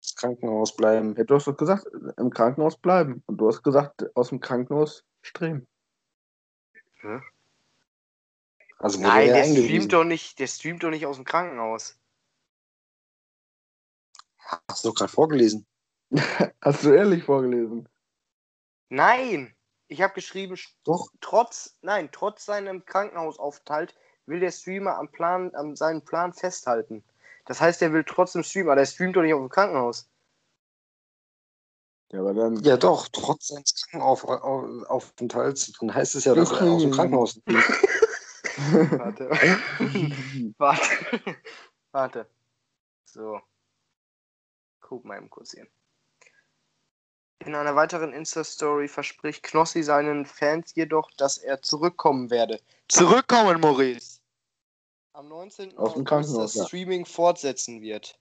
[0.08, 1.14] Das Krankenhaus bleiben.
[1.16, 3.22] Ja, du hast doch gesagt, im Krankenhaus bleiben.
[3.26, 5.68] Und du hast gesagt, aus dem Krankenhaus streben.
[7.00, 7.22] Hm?
[8.78, 11.98] Also Nein, der, der streamt doch nicht, der streamt doch nicht aus dem Krankenhaus.
[14.70, 15.66] Hast du gerade vorgelesen?
[16.62, 17.86] Hast du ehrlich vorgelesen?
[18.88, 19.54] Nein!
[19.88, 21.08] Ich habe geschrieben, Doch.
[21.20, 23.94] trotz, nein, trotz seinem Krankenhausaufenthalt
[24.24, 27.04] will der Streamer am Plan, an seinen Plan festhalten.
[27.48, 30.06] Das heißt, er will trotzdem streamen, aber der streamt doch nicht auf dem Krankenhaus.
[32.12, 32.62] Ja, aber dann.
[32.62, 35.72] Ja, doch, trotz seines Krankenaufenthalts.
[35.80, 37.46] Dann heißt es ja, dass er aus dem Krankenhaus ist.
[38.98, 39.30] Warte.
[40.58, 41.36] Warte.
[41.90, 42.30] Warte.
[43.06, 43.40] So.
[44.80, 45.66] Guck mal eben kurz hier.
[47.38, 52.60] In einer weiteren Insta-Story verspricht Knossi seinen Fans jedoch, dass er zurückkommen werde.
[52.88, 54.17] Zurückkommen, Maurice!
[55.18, 55.76] Am 19.
[55.76, 56.64] Aus dem August das ja.
[56.66, 58.16] Streaming fortsetzen wird.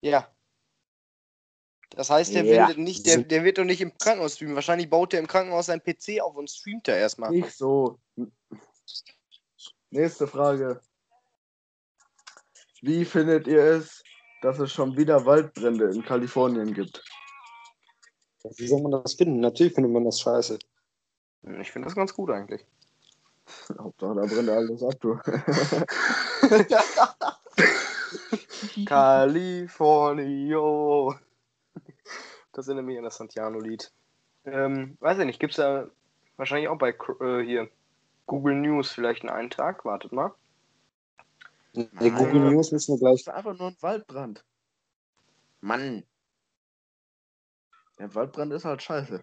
[0.00, 0.32] Ja.
[1.90, 2.68] Das heißt, der, ja.
[2.68, 4.54] will nicht, der, der wird doch nicht im Krankenhaus streamen.
[4.54, 7.32] Wahrscheinlich baut er im Krankenhaus seinen PC auf und streamt er erstmal.
[7.32, 7.98] Nicht so.
[9.90, 10.80] Nächste Frage.
[12.80, 14.02] Wie findet ihr es,
[14.40, 17.04] dass es schon wieder Waldbrände in Kalifornien gibt.
[18.56, 19.40] Wie soll man das finden?
[19.40, 20.58] Natürlich findet man das scheiße.
[21.60, 22.64] Ich finde das ganz gut eigentlich.
[23.78, 25.18] Hauptsache, da brennt alles ab, du.
[28.86, 31.14] Californio.
[32.52, 33.92] Das erinnert mich an das Santiano-Lied.
[34.44, 35.88] Ähm, weiß ich nicht, gibt es da
[36.36, 37.68] wahrscheinlich auch bei äh, hier
[38.26, 39.84] Google News vielleicht einen Eintrag?
[39.84, 40.32] Wartet mal.
[41.74, 43.24] Der Google News müssen wir gleich.
[43.24, 44.44] Das ist einfach nur ein Waldbrand.
[45.60, 46.04] Mann.
[47.98, 49.22] Der Waldbrand ist halt scheiße.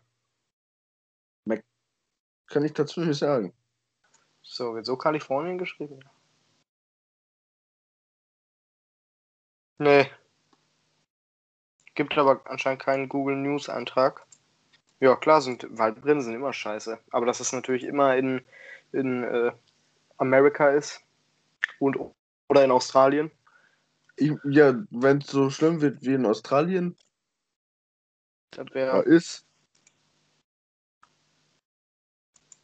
[2.48, 3.54] Kann ich dazu nicht sagen.
[4.42, 6.00] So, wird so Kalifornien geschrieben?
[9.78, 10.10] Nee.
[11.96, 14.26] Gibt aber anscheinend keinen Google News Eintrag.
[15.00, 17.00] Ja, klar, sind Waldbrände sind immer scheiße.
[17.12, 18.44] Aber dass es natürlich immer in,
[18.92, 19.52] in äh,
[20.18, 21.02] Amerika ist,
[21.80, 21.98] Und,
[22.50, 23.32] oder in Australien?
[24.18, 26.98] Ja, wenn es so schlimm wird wie in Australien,
[28.52, 29.04] Das wäre.
[29.04, 29.46] ist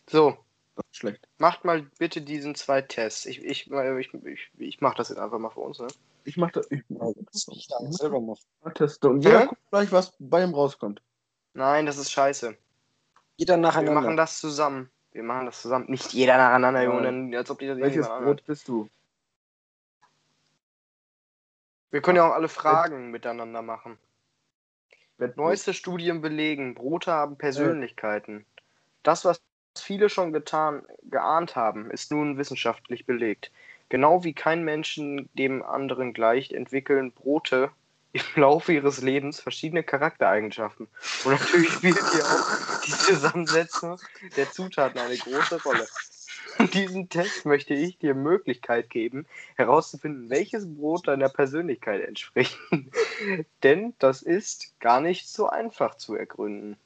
[0.07, 0.37] So,
[0.75, 1.27] das ist schlecht.
[1.37, 3.25] macht mal bitte diesen zwei Tests.
[3.25, 5.87] Ich, ich, ich, ich, ich mach das jetzt einfach mal für uns, ne?
[6.23, 8.41] Ich mach das, ich Ja, das muss ich da selber machen.
[8.63, 9.47] mach Teste und jeder Hä?
[9.47, 11.01] guckt gleich, was bei ihm rauskommt.
[11.53, 12.55] Nein, das ist scheiße.
[13.37, 14.01] Jeder Wir nacheinander.
[14.01, 14.89] machen das zusammen.
[15.11, 15.85] Wir machen das zusammen.
[15.89, 16.89] Nicht jeder nacheinander, Ja.
[16.93, 18.87] Junge, als ob die das Welches Brot bist du?
[21.89, 23.97] Wir können ja auch alle Fragen miteinander machen.
[25.17, 25.37] Bettbrot.
[25.45, 28.45] Neueste Studien belegen, Brote haben Persönlichkeiten.
[29.03, 29.41] Das, was
[29.77, 33.51] viele schon getan, geahnt haben, ist nun wissenschaftlich belegt.
[33.91, 37.71] Genau wie kein Menschen dem anderen gleicht, entwickeln Brote
[38.13, 40.87] im Laufe ihres Lebens verschiedene Charaktereigenschaften.
[41.25, 43.99] Und natürlich spielt hier auch die Zusammensetzung
[44.37, 45.85] der Zutaten eine große Rolle.
[46.59, 49.27] In diesem Test möchte ich dir Möglichkeit geben,
[49.57, 52.57] herauszufinden, welches Brot deiner Persönlichkeit entspricht.
[53.63, 56.77] Denn das ist gar nicht so einfach zu ergründen.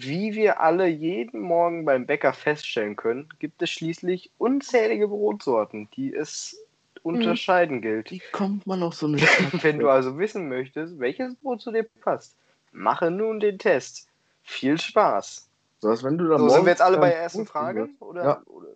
[0.00, 6.14] Wie wir alle jeden Morgen beim Bäcker feststellen können, gibt es schließlich unzählige Brotsorten, die
[6.14, 6.56] es
[7.02, 8.10] unterscheiden gilt.
[8.12, 9.16] Wie kommt man auf so eine
[9.62, 12.36] Wenn du also wissen möchtest, welches Brot zu dir passt,
[12.70, 14.06] mache nun den Test.
[14.42, 15.48] Viel Spaß.
[15.80, 17.88] So, als wenn du da So, sind wir jetzt alle bei der ersten Frage?
[17.98, 18.42] Oder, Ja.
[18.46, 18.68] oder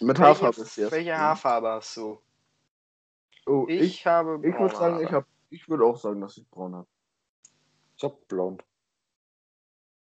[0.00, 0.92] Mit welche, Haarfarbe ist jetzt.
[0.92, 2.20] welche Haarfarbe hast du?
[3.46, 4.40] Oh, Ich, ich, habe.
[4.46, 5.04] ich würde sagen, Haare.
[5.04, 6.86] ich habe, ich würde auch sagen, dass ich braun habe.
[7.96, 8.64] Ich hab blond.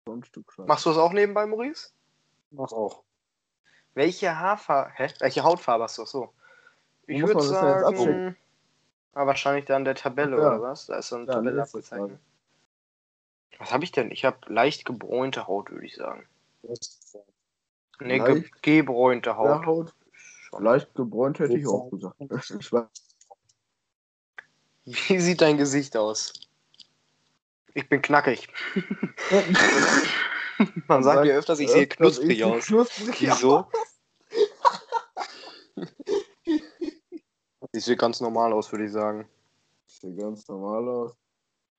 [0.05, 0.67] So ein Stück Scheiße.
[0.67, 1.91] Machst du das auch nebenbei, Maurice?
[2.51, 3.03] Mach auch.
[3.93, 4.91] Welche Haarfarbe.
[4.95, 5.07] Hä?
[5.19, 6.05] Welche Hautfarbe hast du?
[6.05, 6.33] So.
[7.07, 7.83] Ich würde ja sagen.
[7.83, 8.37] abchecken?
[9.13, 10.47] Ah, wahrscheinlich da in der Tabelle, Ja.
[10.49, 10.87] oder was?
[10.87, 12.19] Da ist so eine Ja, Tabelle abgezeichnet.
[13.59, 14.09] Was habe ich denn?
[14.11, 16.27] Ich habe leicht gebräunte Haut, würde ich sagen.
[17.99, 19.61] Nee, ge gebräunte Haut.
[19.61, 19.93] Ja, Haut.
[20.59, 22.15] Leicht gebräunt hätte ich auch gesagt.
[24.85, 26.33] Wie sieht dein Gesicht aus?
[27.73, 28.47] Ich bin knackig.
[30.87, 32.65] Man sagt mir öfters, ich sehe knusprig Ich aus.
[32.65, 33.67] Knusprig Wieso?
[37.71, 39.27] Ich sehe ganz normal aus, würde ich sagen.
[39.87, 41.15] Sieht ganz normal aus.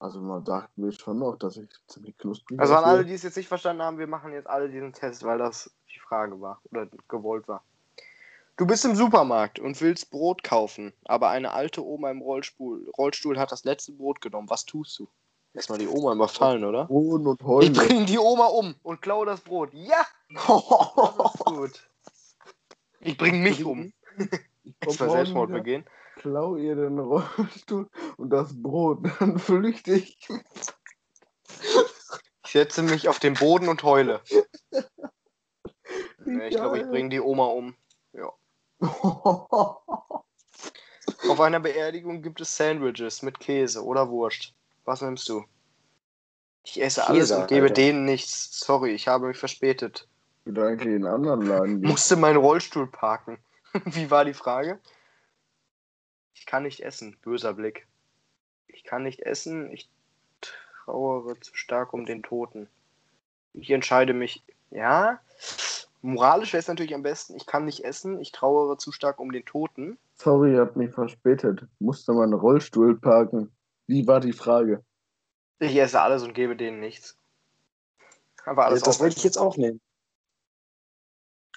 [0.00, 3.22] Also man dachte mir schon noch, dass ich ziemlich knusprig Also an alle, die es
[3.22, 6.61] jetzt nicht verstanden haben, wir machen jetzt alle diesen Test, weil das die Frage war
[6.70, 7.62] oder gewollt war.
[8.57, 13.38] Du bist im Supermarkt und willst Brot kaufen, aber eine alte Oma im Rollstuhl, Rollstuhl
[13.38, 14.50] hat das letzte Brot genommen.
[14.50, 15.09] Was tust du?
[15.55, 16.88] Erstmal die Oma überfallen, oder?
[16.88, 17.73] Hohn und Ich Heulen.
[17.73, 19.73] bringe die Oma um und klaue das Brot.
[19.73, 21.88] Ja, das ist gut.
[23.01, 23.93] Ich bringe mich um.
[24.64, 25.85] Ich morgen Selbstmord begehen.
[26.17, 28.99] Klau ihr den Rollstuhl und das Brot.
[29.21, 30.19] Dann flüchte ich.
[32.45, 34.23] Ich setze mich auf den Boden und heule.
[36.25, 37.77] Ja, ich glaube, ich bringe die Oma um.
[38.81, 39.85] Auf
[41.40, 44.55] einer Beerdigung gibt es Sandwiches mit Käse oder Wurst.
[44.85, 45.44] Was nimmst du?
[46.64, 47.75] Ich esse Käse, alles und gebe Alter.
[47.75, 48.59] denen nichts.
[48.59, 50.09] Sorry, ich habe mich verspätet.
[50.40, 51.90] Ich würde eigentlich in einen anderen Laden gehen.
[51.90, 53.38] Musste meinen Rollstuhl parken.
[53.85, 54.79] Wie war die Frage?
[56.35, 57.16] Ich kann nicht essen.
[57.23, 57.87] Böser Blick.
[58.66, 59.70] Ich kann nicht essen.
[59.73, 59.88] Ich
[60.40, 62.68] trauere zu stark um den Toten.
[63.53, 64.42] Ich entscheide mich.
[64.70, 65.20] Ja.
[66.03, 67.35] Moralisch wäre es natürlich am besten.
[67.37, 68.20] Ich kann nicht essen.
[68.20, 69.99] Ich trauere zu stark um den Toten.
[70.16, 71.66] Sorry, ich hab mich verspätet.
[71.79, 73.51] Musste meinen Rollstuhl parken.
[73.87, 74.85] Wie war die Frage?
[75.59, 77.16] Ich esse alles und gebe denen nichts.
[78.44, 79.81] Aber alles das wollte ich jetzt auch nehmen.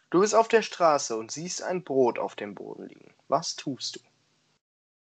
[0.10, 3.14] Du bist auf der Straße und siehst ein Brot auf dem Boden liegen.
[3.28, 4.00] Was tust du?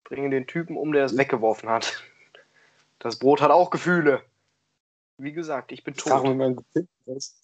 [0.03, 2.03] Bringe den Typen um, der es weggeworfen hat.
[2.99, 4.23] Das Brot hat auch Gefühle.
[5.17, 6.23] Wie gesagt, ich bin Ich tot.
[6.23, 7.35] Gepimpten raus.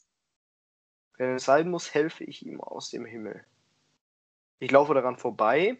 [1.18, 3.44] Wenn es sein muss, helfe ich ihm aus dem Himmel.
[4.60, 5.78] Ich laufe daran vorbei.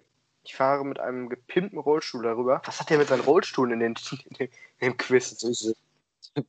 [0.48, 2.62] Ich fahre mit einem gepimpten Rollstuhl darüber.
[2.64, 3.96] Was hat der mit seinen Rollstuhl in, den,
[4.30, 5.44] in, dem, in dem Quiz?
[5.44, 5.76] Ist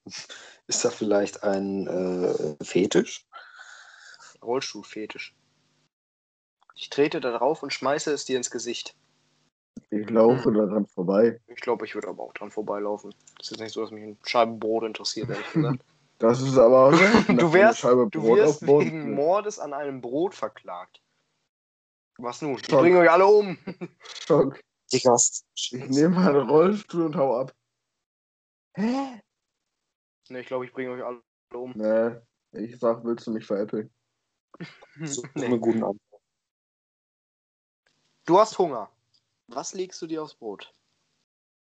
[0.68, 3.26] ist da vielleicht ein äh, Fetisch?
[4.40, 5.34] Rollstuhlfetisch.
[6.76, 8.94] Ich trete da drauf und schmeiße es dir ins Gesicht.
[9.90, 11.40] Ich laufe daran vorbei.
[11.48, 13.12] Ich glaube, ich würde aber auch dran vorbeilaufen.
[13.40, 15.84] Es ist nicht so, dass mich ein Scheibenbrot interessiert, ehrlich gesagt.
[16.18, 16.92] Das ist aber auch
[17.28, 19.14] Du wärst, du Boden wegen.
[19.14, 21.00] Mordes an einem Brot verklagt.
[22.18, 22.56] Was nun?
[22.56, 22.80] Ich Schock.
[22.80, 23.56] bringe euch alle um.
[24.26, 24.60] Schock.
[24.90, 25.04] Ich
[25.72, 27.54] nehme meinen Rollstuhl und hau ab.
[28.74, 29.20] Hä?
[30.28, 31.22] Ne, ich glaube, ich bringe euch alle
[31.54, 31.72] um.
[31.76, 32.16] Nee,
[32.52, 33.90] ich sag, willst du mich veräppeln?
[35.02, 35.46] So Nee.
[35.46, 36.00] einen guten Abend.
[38.26, 38.90] Du hast Hunger.
[39.46, 40.74] Was legst du dir aufs Brot?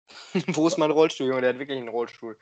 [0.53, 1.41] Wo ist mein Rollstuhl, Junge?
[1.41, 2.37] Der hat wirklich einen Rollstuhl.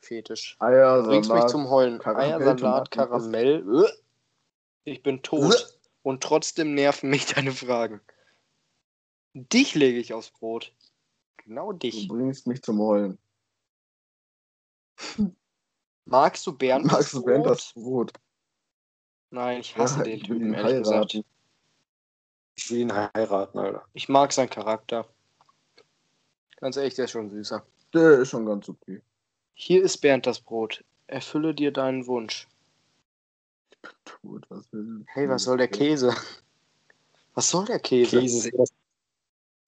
[0.00, 0.56] Fetisch.
[0.58, 2.00] Eier, Bringst mich zum Heulen.
[2.00, 3.84] Karamell, Eiersalat, Karamell.
[3.84, 3.92] Äh.
[4.84, 5.78] Ich bin tot.
[6.02, 8.00] Und trotzdem nerven mich deine Fragen.
[9.34, 10.74] Dich lege ich aufs Brot.
[11.38, 12.08] Genau Du dich.
[12.08, 13.18] bringst mich zum Heulen.
[16.04, 18.12] Magst du Bernd Magst du Bernd das Brot?
[19.30, 21.14] Nein, ich hasse Ja, den ich Typen, ehrlich gesagt.
[21.14, 21.24] heiraten.
[22.54, 23.86] Ich will ihn heiraten, Alter.
[23.94, 25.08] Ich mag seinen Charakter.
[26.56, 27.64] Ganz ehrlich, der ist schon süßer.
[27.94, 29.00] Der ist schon ganz okay.
[29.54, 30.84] Hier ist Bernd das Brot.
[31.06, 32.46] Erfülle dir deinen Wunsch.
[34.22, 36.14] Gut, was will Hey, was soll der Käse?
[37.34, 38.20] Was soll der Käse?
[38.20, 38.72] Käse ist.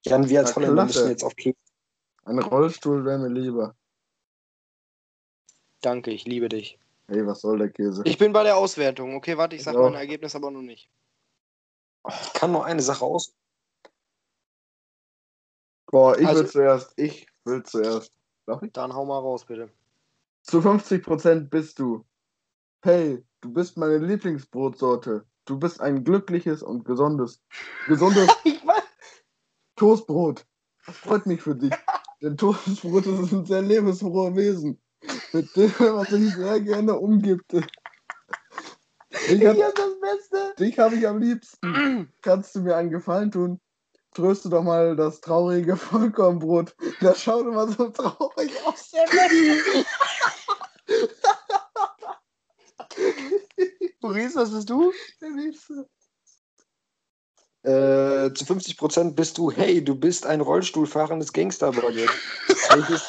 [0.04, 1.56] Jan, wir als Holländer müssen jetzt auf Käse.
[2.24, 3.74] Ein Rollstuhl wäre mir lieber.
[5.80, 6.78] Danke, ich liebe dich.
[7.08, 8.02] Hey, was soll der Käse?
[8.06, 9.14] Ich bin bei der Auswertung.
[9.16, 9.90] Okay, warte, ich sag Ich auch.
[9.90, 10.88] mein Ergebnis aber noch nicht.
[12.08, 13.34] Ich kann nur eine Sache aus.
[15.86, 16.92] Boah, ich Also- will zuerst.
[16.96, 18.12] Ich will zuerst.
[18.46, 18.72] Darf ich?
[18.72, 19.70] Dann hau mal raus, bitte.
[20.42, 22.04] Zu 50% bist du.
[22.82, 25.26] Hey, du bist meine Lieblingsbrotsorte.
[25.44, 27.42] Du bist ein glückliches und gesundes,
[27.86, 28.60] gesundes Ich.
[29.76, 30.46] Toastbrot.
[30.86, 31.72] Das freut mich für dich.
[32.22, 34.80] Denn Toastbrot ist ein sehr lebensfroher Wesen,
[35.32, 37.52] mit dem man sich sehr gerne umgibt.
[37.52, 40.54] Dich, hab, das Beste.
[40.58, 42.10] dich habe ich am liebsten.
[42.22, 43.60] Kannst du mir einen Gefallen tun?
[44.12, 46.74] Tröste doch mal das traurige Vollkornbrot.
[47.00, 48.92] Das schaut immer so traurig aus.
[54.04, 54.92] Maurice, was bist du?
[55.22, 55.88] Der Liebste.
[57.62, 61.32] Äh, zu 50% bist du, hey, du bist ein Rollstuhlfahrendes.
[61.32, 61.62] Welches
[62.68, 63.00] eine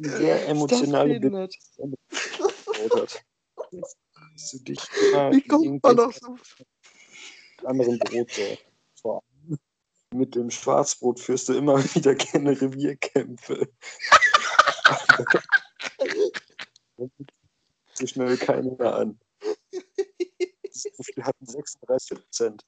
[0.16, 1.20] sehr emotionale.
[1.20, 1.50] Dass
[4.52, 6.30] du dich Wie kommt man doch so?
[6.30, 6.40] mit
[7.66, 8.00] anderen
[8.94, 9.58] vor allem
[10.14, 13.68] Mit dem Schwarzbrot führst du immer wieder gerne Revierkämpfe.
[17.94, 19.20] So schnell keiner mehr an.
[20.62, 22.64] Das Profil hatten 36 Prozent.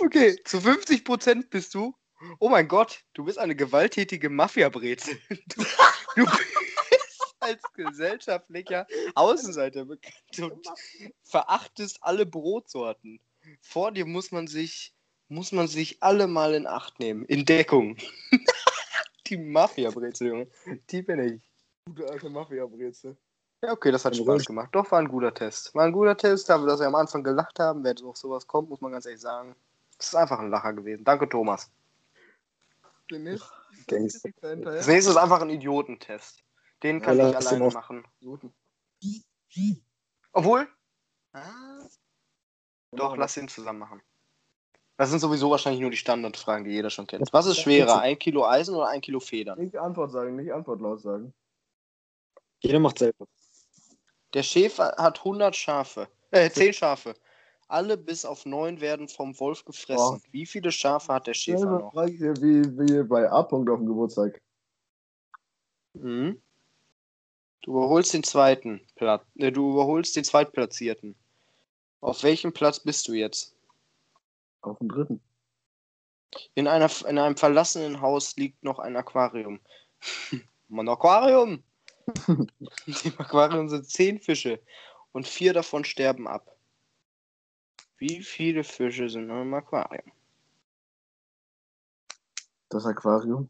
[0.00, 1.94] Okay, zu 50% bist du.
[2.38, 5.18] Oh mein Gott, du bist eine gewalttätige Mafia-Brezel.
[5.56, 5.64] Du,
[6.16, 10.66] du bist als gesellschaftlicher Außenseiter bekannt und
[11.22, 13.20] verachtest alle Brotsorten.
[13.60, 14.94] Vor dir muss man sich,
[15.28, 17.24] muss man sich alle mal in Acht nehmen.
[17.26, 17.96] In Deckung.
[19.26, 20.48] Die Mafia-Brezel, Junge.
[20.90, 21.42] Die bin ich.
[21.86, 23.16] Gute alte Mafia-Brezel.
[23.62, 24.68] Ja, okay, das hat Spaß gemacht.
[24.72, 25.74] Doch, war ein guter Test.
[25.74, 27.82] War ein guter Test, dafür, dass wir am Anfang gelacht haben.
[27.82, 29.56] Wer auf sowas kommt, muss man ganz ehrlich sagen.
[29.98, 31.04] Es ist einfach ein Lacher gewesen.
[31.04, 31.70] Danke, Thomas.
[33.10, 33.40] Er hinterher.
[34.62, 36.42] Das nächste ist einfach ein Idiotentest.
[36.82, 38.04] Den kann Ja, ich alleine machen.
[38.20, 38.52] Idioten.
[40.32, 40.68] Obwohl.
[41.32, 41.86] Ah,
[42.92, 44.02] doch, lass ihn zusammen machen.
[44.96, 47.32] Das sind sowieso wahrscheinlich nur die Standardfragen, die jeder schon kennt.
[47.32, 49.58] Was ist schwerer, ein Kilo Eisen oder ein Kilo Federn?
[49.58, 51.34] Nicht Antwort sagen, nicht Antwort laut sagen.
[52.60, 53.26] Jeder macht selber.
[54.34, 56.08] Der Schäfer hat 100 Schafe.
[56.30, 57.14] Äh, 10 Schafe.
[57.66, 60.20] Alle bis auf 9 werden vom Wolf gefressen.
[60.22, 60.28] Oh.
[60.30, 61.92] Wie viele Schafe hat der Schäfer Selbe noch?
[62.06, 63.40] Hier wie, wie bei A.
[63.40, 64.40] -Punkt auf dem Geburtstag.
[65.94, 66.40] Mhm.
[67.62, 69.24] Du überholst den zweiten Platz.
[69.36, 71.16] Äh, du überholst den zweitplatzierten.
[72.00, 73.53] Auf welchem Platz bist du jetzt?
[74.64, 75.20] Auf dem dritten.
[76.54, 79.60] In, einer, in einem verlassenen Haus liegt noch ein Aquarium.
[80.68, 81.62] Mein Aquarium!
[82.26, 84.60] Im Aquarium sind zehn Fische
[85.12, 86.56] und vier davon sterben ab.
[87.98, 90.12] Wie viele Fische sind noch im Aquarium?
[92.68, 93.48] Das Aquarium.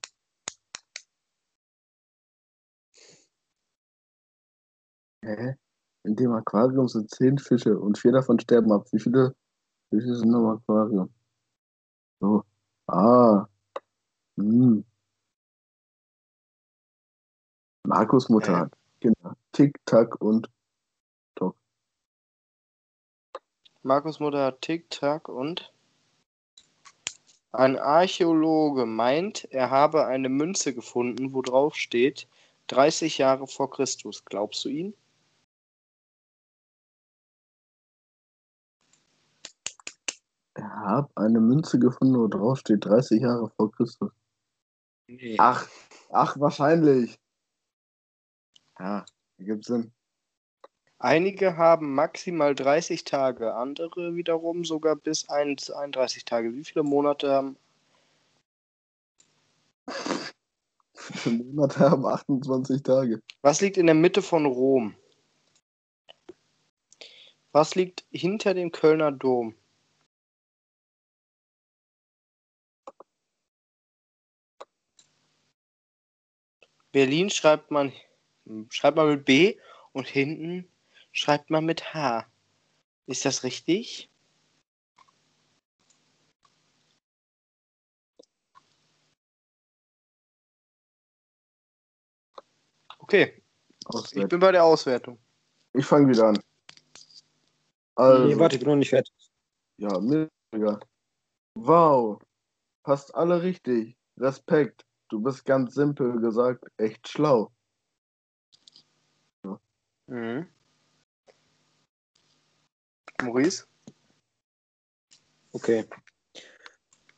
[5.23, 5.57] Hä?
[6.03, 8.87] In dem Aquarium sind zehn Fische und vier davon sterben ab.
[8.93, 9.35] Wie viele
[9.95, 11.11] Fische sind im Aquarium?
[12.21, 12.43] So.
[12.89, 13.47] Ah.
[14.37, 14.85] Hm.
[17.85, 19.37] Markus Mutter hat Kinder.
[19.53, 20.49] Tick, Tack und
[23.87, 25.71] Markus Mutter hat Tic-Tac und.
[27.53, 32.27] Ein Archäologe meint, er habe eine Münze gefunden, wo drauf steht
[32.69, 34.25] 30 Jahre vor Christus.
[34.25, 34.95] Glaubst du ihn?
[40.75, 44.13] Hat eine Münze gefunden, wo drauf steht 30 Jahre vor Christus.
[45.07, 45.37] Nee.
[45.39, 45.69] Ach,
[46.11, 47.19] ach, wahrscheinlich.
[48.79, 49.05] Ja,
[49.39, 49.93] ergibt Sinn.
[50.99, 56.55] Einige haben maximal 30 Tage, andere wiederum sogar bis 31 Tage.
[56.55, 57.57] Wie viele Monate haben.
[61.25, 63.21] Die Monate haben 28 Tage.
[63.43, 64.95] Was liegt in der Mitte von Rom?
[67.53, 69.55] Was liegt hinter dem Kölner Dom?
[76.95, 77.93] Berlin schreibt man
[78.71, 79.59] schreibt man mit B
[79.93, 80.71] und hinten
[81.11, 82.25] schreibt man mit H.
[83.07, 84.09] Ist das richtig?
[93.01, 93.43] Okay.
[94.13, 95.19] Ich bin bei der Auswertung.
[95.73, 96.39] Ich fange wieder an.
[97.97, 99.13] Also, nee, warte, ich bin noch nicht fertig.
[99.79, 100.79] Ja, mega.
[101.55, 102.23] Wow.
[102.85, 103.97] Passt alle richtig.
[104.17, 104.87] Respekt.
[105.09, 107.51] Du bist ganz simpel gesagt echt schlau.
[109.45, 109.61] Ja.
[110.07, 110.47] Mhm.
[113.23, 113.67] Maurice?
[115.53, 115.85] Okay.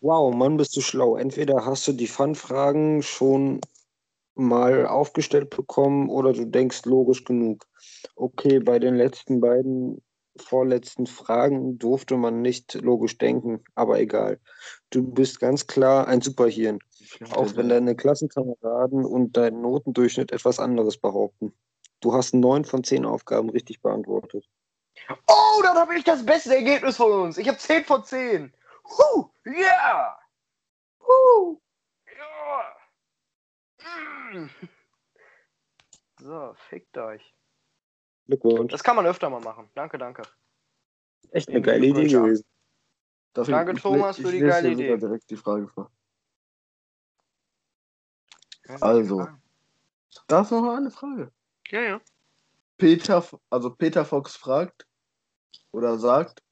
[0.01, 1.17] Wow, Mann, bist du schlau.
[1.17, 3.61] Entweder hast du die Fun-Fragen schon
[4.35, 7.67] mal aufgestellt bekommen oder du denkst logisch genug.
[8.15, 10.03] Okay, bei den letzten beiden
[10.37, 14.39] vorletzten Fragen durfte man nicht logisch denken, aber egal.
[14.91, 16.79] Du bist ganz klar ein Superhirn,
[17.33, 21.53] auch wenn deine Klassenkameraden und dein Notendurchschnitt etwas anderes behaupten.
[22.01, 24.47] Du hast neun von zehn Aufgaben richtig beantwortet.
[25.27, 27.39] Oh, dann habe ich das beste Ergebnis von uns.
[27.39, 28.53] Ich habe zehn von zehn.
[28.85, 30.19] Huh, yeah!
[31.01, 31.59] Huh,
[32.09, 32.77] yeah!
[34.35, 34.51] Mm.
[36.21, 37.35] So, fickt euch.
[38.27, 38.73] Glückwunsch.
[38.73, 39.69] Das kann man öfter mal machen.
[39.75, 40.23] Danke, danke.
[41.31, 42.45] Echt eine geile Idee gewesen.
[43.37, 44.97] Darf danke, ich, Thomas, für die geile Idee.
[44.97, 45.91] direkt die Frage vor.
[48.81, 49.29] Also,
[50.27, 51.31] da ist noch eine Frage.
[51.71, 52.01] Ja, ja.
[52.79, 54.87] Peter, also Peter Fox fragt
[55.71, 56.43] oder sagt,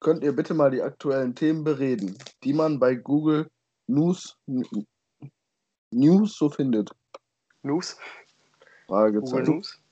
[0.00, 3.50] könnt ihr bitte mal die aktuellen Themen bereden, die man bei Google
[3.86, 4.38] News
[5.90, 6.90] News so findet.
[7.62, 7.98] News?
[8.86, 9.44] Fragezeichen.
[9.44, 9.82] Google News?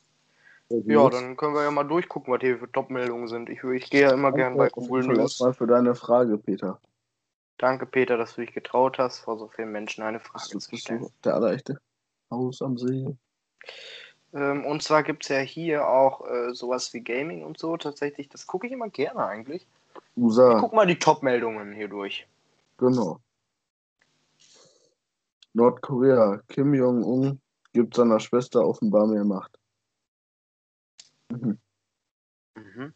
[0.71, 3.49] Ja, dann können wir ja mal durchgucken, was hier für Top-Meldungen sind.
[3.49, 5.41] Ich, ich gehe ja immer gern bei Google News.
[5.41, 6.79] mal für deine Frage, Peter.
[7.57, 11.09] Danke, Peter, dass du dich getraut hast, vor so vielen Menschen eine Frage zu stellen.
[11.25, 11.81] Der allerechte
[12.31, 13.17] Haus am See.
[14.35, 17.77] Ähm, und zwar gibt es ja hier auch äh, sowas wie Gaming und so.
[17.77, 19.67] Tatsächlich, das gucke ich immer gerne eigentlich.
[20.17, 20.57] USA.
[20.57, 22.29] Ich guck mal die Top-Meldungen hier durch.
[22.77, 23.21] Genau.
[25.55, 26.43] Nordkorea.
[26.49, 27.41] Kim Jong-un
[27.73, 29.58] gibt seiner Schwester offenbar mehr Macht.
[31.31, 31.59] Mhm.
[32.55, 32.95] Mhm.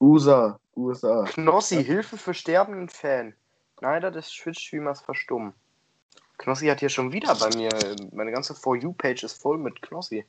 [0.00, 0.60] USA.
[0.74, 1.24] USA.
[1.24, 3.34] Knossi, Hilfe für sterbenden Fan.
[3.80, 5.54] Neider des Twitch-Streamers verstummen.
[6.38, 7.70] Knossi hat hier schon wieder bei mir,
[8.12, 10.26] meine ganze For You-Page ist voll mit Knossi.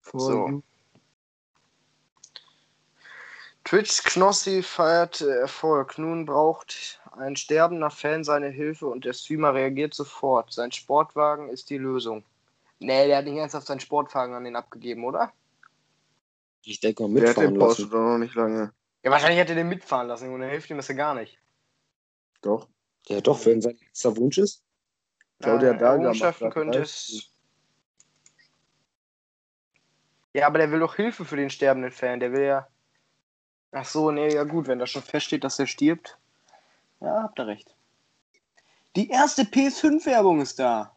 [0.00, 0.48] For so.
[0.48, 0.62] You.
[3.64, 5.98] Twitch Knossi feiert Erfolg.
[5.98, 10.52] Nun braucht ein sterbender Fan seine Hilfe und der Streamer reagiert sofort.
[10.52, 12.24] Sein Sportwagen ist die Lösung.
[12.80, 15.32] Nee, der hat nicht ernsthaft seinen Sportwagen an den abgegeben, oder?
[16.62, 18.72] Ich denke mal mitfahren der hat den Porsche doch noch nicht lange.
[19.02, 21.38] Ja, wahrscheinlich hat er den mitfahren lassen und er hilft ihm das ja gar nicht.
[22.42, 22.68] Doch.
[23.06, 24.62] Ja, doch, wenn sein letzter Wunsch ist.
[25.40, 27.30] Claudia Daga macht könnte es.
[30.32, 32.20] Ja, aber der will doch Hilfe für den sterbenden Fan.
[32.20, 32.68] Der will ja.
[33.72, 36.18] Ach so, nee, ja gut, wenn da schon feststeht, dass er stirbt.
[37.00, 37.74] Ja, habt ihr recht.
[38.96, 40.94] Die erste PS5-Werbung ist da.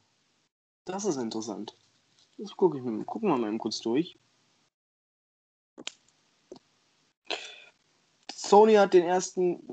[0.86, 1.76] Das ist interessant.
[2.38, 4.18] Das gucke ich mir, gucken wir mal eben kurz durch.
[8.34, 9.64] Sony hat den ersten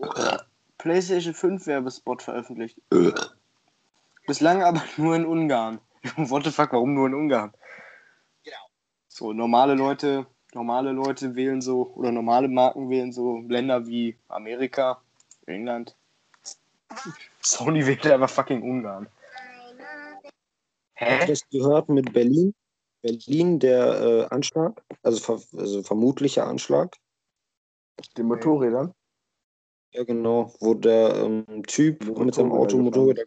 [0.79, 2.81] PlayStation 5 Werbespot veröffentlicht.
[4.27, 5.81] Bislang aber nur in Ungarn.
[6.17, 7.53] What the fuck, warum nur in Ungarn?
[8.45, 8.57] Genau.
[9.09, 15.03] So, normale Leute, normale Leute wählen so, oder normale Marken wählen so Länder wie Amerika,
[15.47, 15.97] England.
[17.41, 19.09] Sony wählt einfach fucking Ungarn.
[21.01, 21.26] Hä?
[21.26, 22.55] Hast du gehört mit Berlin?
[23.01, 26.94] Berlin, der äh, Anschlag, also, ver also vermutlicher Anschlag.
[28.18, 28.94] Den Motorrädern?
[29.94, 33.24] Ja, genau, wo der ähm, Typ Motorräder mit seinem Auto Motorräder.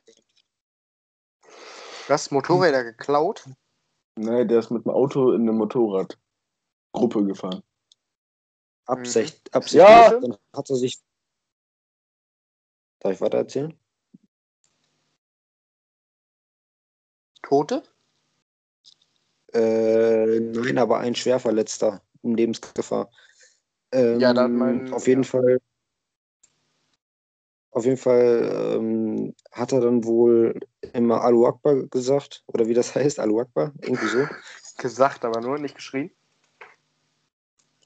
[2.07, 2.29] Was?
[2.29, 3.49] Motorräder geklaut?
[4.19, 7.63] Nein, der ist mit dem Auto in eine Motorradgruppe gefahren.
[8.85, 9.57] Absicht, mhm.
[9.57, 9.75] Absicht.
[9.75, 10.19] Ja!
[10.19, 11.01] Dann hat er sich.
[12.99, 13.75] Darf ich weiter erzählen?
[17.53, 17.83] Tote?
[19.53, 23.11] Äh, nein, aber ein Schwerverletzter in Lebensgefahr.
[23.91, 24.91] Ähm, ja, dann mein.
[24.91, 25.29] Auf jeden ja.
[25.29, 25.61] Fall.
[27.69, 30.59] Auf jeden Fall ähm, hat er dann wohl
[30.93, 34.27] immer Alu Akbar gesagt, oder wie das heißt, Alu Akbar, irgendwie so.
[34.79, 36.09] gesagt, aber nur nicht geschrien.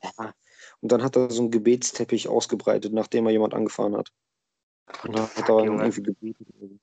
[0.01, 0.33] Ja.
[0.79, 4.13] Und dann hat er so einen Gebetsteppich ausgebreitet, nachdem er jemand angefahren hat.
[5.03, 6.79] Und dann hat er irgendwie gebeten.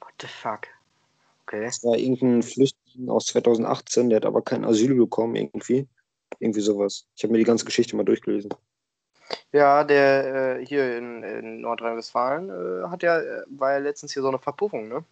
[0.00, 0.66] What the fuck?
[1.46, 1.64] Okay.
[1.64, 5.88] Das war irgendein Flüchtling aus 2018, der hat aber kein Asyl bekommen, irgendwie.
[6.38, 7.06] Irgendwie sowas.
[7.16, 8.54] Ich habe mir die ganze Geschichte mal durchgelesen.
[9.52, 14.22] Ja, der äh, hier in, in Nordrhein-Westfalen äh, hat ja, äh, war ja letztens hier
[14.22, 15.04] so eine Verpuffung, ne?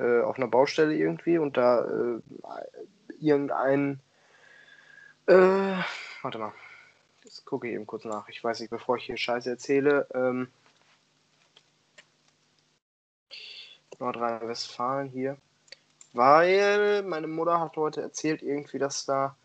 [0.00, 2.20] äh, auf einer Baustelle irgendwie und da äh,
[3.20, 4.00] irgendein.
[5.26, 5.76] Äh,
[6.22, 6.52] warte mal.
[7.22, 8.28] Das gucke ich eben kurz nach.
[8.28, 10.06] Ich weiß nicht, bevor ich hier Scheiße erzähle.
[10.14, 10.48] Ähm,
[14.00, 15.36] Nordrhein-Westfalen hier.
[16.12, 19.36] Weil meine Mutter hat heute erzählt, irgendwie, dass da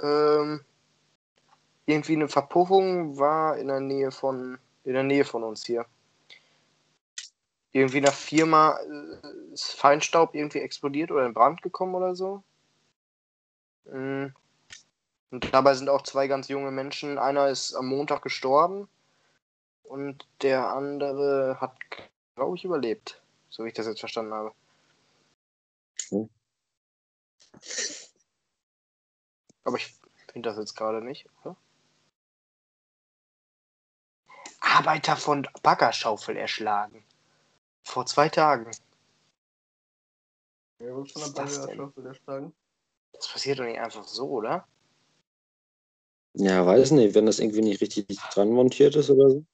[0.00, 0.64] ähm,
[1.84, 5.84] irgendwie eine Verpuffung war in der Nähe von in der Nähe von uns hier.
[7.72, 8.78] Irgendwie in der Firma
[9.52, 12.42] ist Feinstaub irgendwie explodiert oder in Brand gekommen oder so.
[13.84, 14.34] Mhm.
[15.30, 17.18] Und dabei sind auch zwei ganz junge Menschen.
[17.18, 18.88] Einer ist am Montag gestorben
[19.90, 21.76] und der andere hat,
[22.36, 23.20] glaube ich, überlebt.
[23.48, 24.52] So wie ich das jetzt verstanden habe.
[26.10, 26.30] Hm.
[29.64, 29.92] Aber ich
[30.32, 31.56] finde das jetzt gerade nicht, oder?
[34.60, 37.04] Arbeiter von Baggerschaufel erschlagen.
[37.82, 38.70] Vor zwei Tagen.
[40.78, 42.54] Wer wird von der Baggerschaufel erschlagen?
[43.12, 44.68] Das passiert doch nicht einfach so, oder?
[46.34, 49.44] Ja, weiß nicht, wenn das irgendwie nicht richtig dran montiert ist oder so.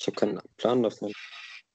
[0.00, 1.12] Ich habe keinen Plan davon.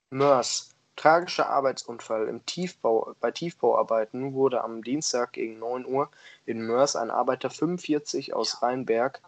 [0.09, 0.71] Mörs.
[0.95, 6.09] Tragischer Arbeitsunfall im Tiefbau, bei Tiefbauarbeiten wurde am Dienstag gegen 9 Uhr
[6.45, 9.21] in Mörs ein Arbeiter 45 aus Rheinberg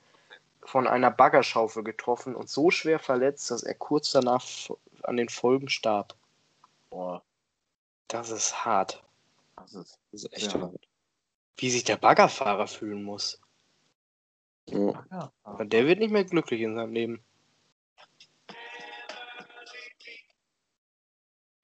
[0.64, 4.44] von einer Baggerschaufel getroffen und so schwer verletzt, dass er kurz danach
[5.04, 6.16] an den Folgen starb.
[6.90, 7.22] Boah.
[8.08, 9.04] Das ist hart.
[9.58, 10.62] Das ist, das ist echt ja.
[10.62, 10.88] hart.
[11.58, 13.40] Wie sich der Baggerfahrer fühlen muss.
[14.68, 15.06] Ja.
[15.60, 17.27] Der wird nicht mehr glücklich in seinem Leben.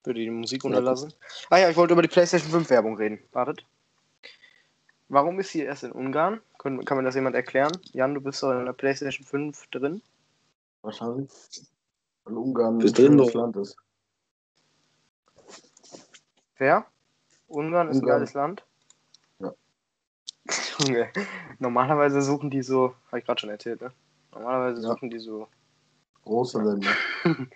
[0.04, 1.14] Würde die Musik unterlassen.
[1.50, 3.20] Ah ja, ich wollte über die PlayStation 5 Werbung reden.
[3.32, 3.66] Wartet.
[5.08, 6.42] Warum ist sie erst in Ungarn?
[6.58, 7.72] Kann, kann mir das jemand erklären?
[7.92, 10.02] Jan, du bist doch in der PlayStation 5 drin.
[10.82, 11.30] Wahrscheinlich.
[12.26, 13.78] Weil Ungarn ein schönes Land ist.
[16.58, 16.86] Wer?
[17.48, 18.10] Ungarn ist Ungarn.
[18.16, 18.66] ein geiles Land?
[19.40, 19.54] Ja.
[20.80, 21.10] Junge,
[21.60, 23.92] normalerweise suchen die so, habe ich gerade schon erzählt, ne?
[24.32, 24.90] Normalerweise Ja.
[24.90, 25.48] suchen die so
[26.24, 26.90] Große Länder.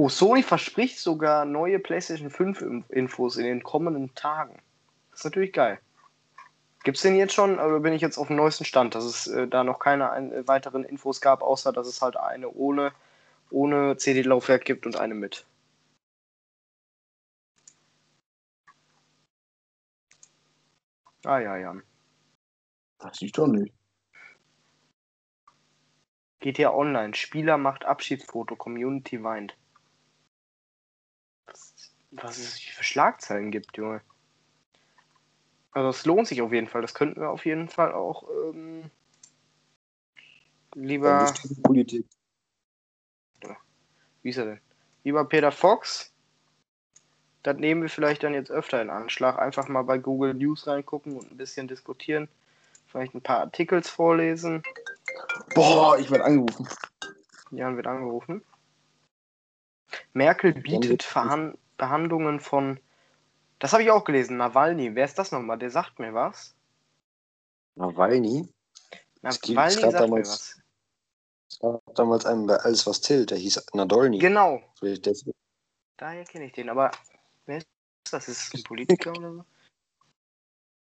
[0.00, 4.62] Oh, Sony verspricht sogar neue PlayStation 5 Im- Infos in den kommenden Tagen.
[5.10, 5.80] Das ist natürlich geil.
[6.84, 7.58] Gibt's den jetzt schon?
[7.58, 10.30] Oder bin ich jetzt auf dem neuesten Stand, dass es äh, da noch keine ein,
[10.32, 12.92] äh, weiteren Infos gab, außer dass es halt eine ohne,
[13.50, 15.44] ohne CD-Laufwerk gibt und eine mit?
[21.24, 21.82] Ah ja, Jan.
[23.00, 23.74] Das ich doch nicht.
[26.40, 27.14] GTA Online.
[27.14, 28.54] Spieler macht Abschiedsfoto.
[28.54, 29.56] Community weint.
[32.22, 34.00] Was, es für Schlagzeilen gibt, Junge.
[35.72, 36.82] Also es lohnt sich auf jeden Fall.
[36.82, 38.90] Das könnten wir auf jeden Fall auch ähm,
[40.74, 41.32] lieber.
[41.62, 42.06] Politik.
[44.22, 44.60] Wie ist er denn?
[45.04, 46.12] Lieber Peter Fox.
[47.44, 49.38] Das nehmen wir vielleicht dann jetzt öfter in Anschlag.
[49.38, 52.28] Einfach mal bei Google News reingucken und ein bisschen diskutieren.
[52.88, 54.62] Vielleicht ein paar Artikels vorlesen.
[55.54, 56.68] Boah, ich werde angerufen.
[57.50, 58.44] Jan wird angerufen.
[60.12, 62.78] Merkel bietet wird- Verhan Behandlungen von.
[63.58, 64.36] Das habe ich auch gelesen.
[64.36, 64.94] Nawalny.
[64.94, 65.58] Wer ist das nochmal?
[65.58, 66.54] Der sagt mir was.
[67.76, 68.48] Nawalny.
[69.22, 70.62] Nawalny sagt mir damals- was.
[71.50, 74.18] Es gab damals einen bei Alles was zählt, der hieß Nadolny.
[74.18, 74.62] Genau.
[75.96, 76.68] Daher kenne ich den.
[76.68, 76.90] Aber
[77.46, 77.66] wer ist
[78.10, 78.28] das?
[78.28, 79.44] Ist das ein Politiker oder so?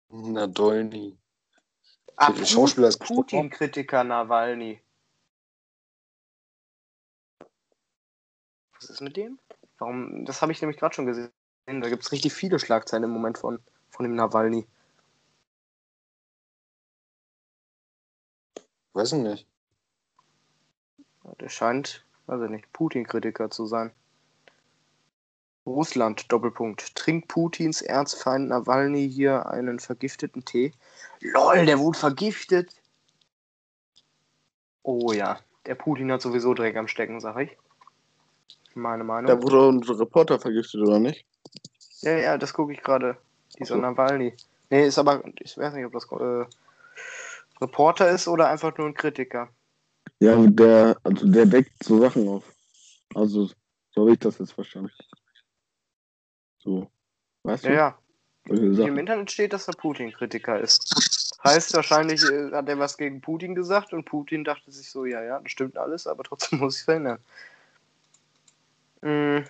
[0.08, 1.16] Nadolny.
[2.16, 2.98] Ah, Der Schauspieler ist.
[2.98, 4.80] Putin-Kritiker Nawalny.
[8.80, 9.38] Was ist mit dem?
[9.78, 10.24] Warum?
[10.24, 11.30] Das habe ich nämlich gerade schon gesehen.
[11.66, 13.58] Da gibt es richtig viele Schlagzeilen im Moment von,
[13.90, 14.66] von dem Nawalny.
[18.92, 19.46] Weiß ich nicht.
[21.40, 23.92] Der scheint, weiß ich nicht, Putin-Kritiker zu sein.
[25.66, 26.94] Russland, Doppelpunkt.
[26.94, 30.72] Trinkt Putins Erzfeind Nawalny hier einen vergifteten Tee?
[31.20, 32.72] LOL, der wurde vergiftet!
[34.82, 37.58] Oh ja, der Putin hat sowieso Dreck am Stecken, sag ich.
[38.76, 39.26] Meine Meinung.
[39.26, 41.24] Da wurde unser Reporter vergiftet, oder nicht?
[42.02, 43.16] Ja, ja, das gucke ich gerade.
[43.58, 43.80] Dieser so.
[43.80, 44.34] Nawalny.
[44.68, 46.44] Nee, ist aber, ich weiß nicht, ob das äh,
[47.60, 49.48] Reporter ist oder einfach nur ein Kritiker.
[50.20, 52.44] Ja, der, also der deckt so Sachen auf.
[53.14, 53.46] Also,
[53.94, 54.92] so habe ich das jetzt verstanden.
[56.58, 56.90] So.
[57.44, 57.98] Weißt Ja,
[58.48, 58.54] du?
[58.54, 58.86] ja.
[58.86, 58.98] Im.
[58.98, 61.38] Internet steht, dass er Putin-Kritiker ist.
[61.42, 65.22] Heißt wahrscheinlich, äh, hat er was gegen Putin gesagt und Putin dachte sich so, ja,
[65.22, 67.20] ja, das stimmt alles, aber trotzdem muss ich verhindern.
[69.06, 69.44] Mm.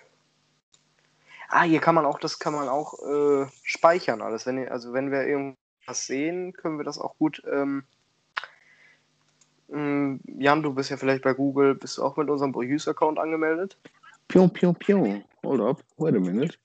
[1.48, 4.44] Ah, hier kann man auch, das kann man auch äh, speichern alles.
[4.44, 7.42] Wenn, also wenn wir irgendwas sehen, können wir das auch gut.
[7.50, 7.84] Ähm,
[9.68, 13.78] mm, Jan, du bist ja vielleicht bei Google, bist du auch mit unserem Use-Account angemeldet?
[14.28, 15.24] Pion, pion, pion.
[15.42, 15.82] Hold up.
[15.96, 16.58] Wait a minute.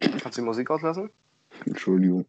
[0.00, 1.10] Kannst du die Musik auslassen?
[1.66, 2.24] Entschuldigung.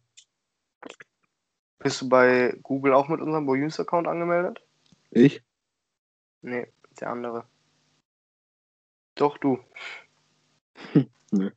[1.78, 4.60] Bist du bei Google auch mit unserem Boyus-Account angemeldet?
[5.10, 5.42] Ich?
[6.42, 6.66] Nee,
[7.00, 7.44] der andere.
[9.14, 9.58] Doch, du.
[11.30, 11.50] Nee.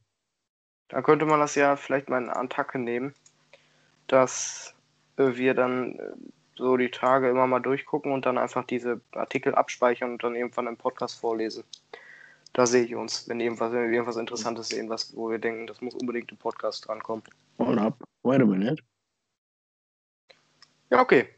[0.90, 3.16] Da könnte man das ja vielleicht mal in Attacke nehmen,
[4.08, 4.76] dass
[5.16, 6.12] wir dann äh,
[6.56, 10.68] so die Tage immer mal durchgucken und dann einfach diese Artikel abspeichern und dann irgendwann
[10.68, 11.64] im Podcast vorlesen.
[12.54, 15.68] Da sehe ich uns, wenn, irgendwas, wenn wir irgendwas Interessantes sehen, was, wo wir denken,
[15.68, 17.24] das muss unbedingt im Podcast drankommen.
[17.58, 17.98] Hold up.
[18.24, 18.84] Wait a minute.
[20.90, 21.30] Ja, okay.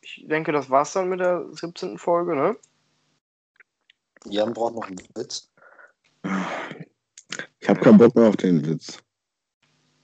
[0.00, 1.98] Ich denke, das war's dann mit der 17.
[1.98, 2.56] Folge, ne?
[4.30, 5.50] Jan braucht noch einen Witz.
[7.60, 8.98] Ich habe keinen Bock mehr auf den Witz.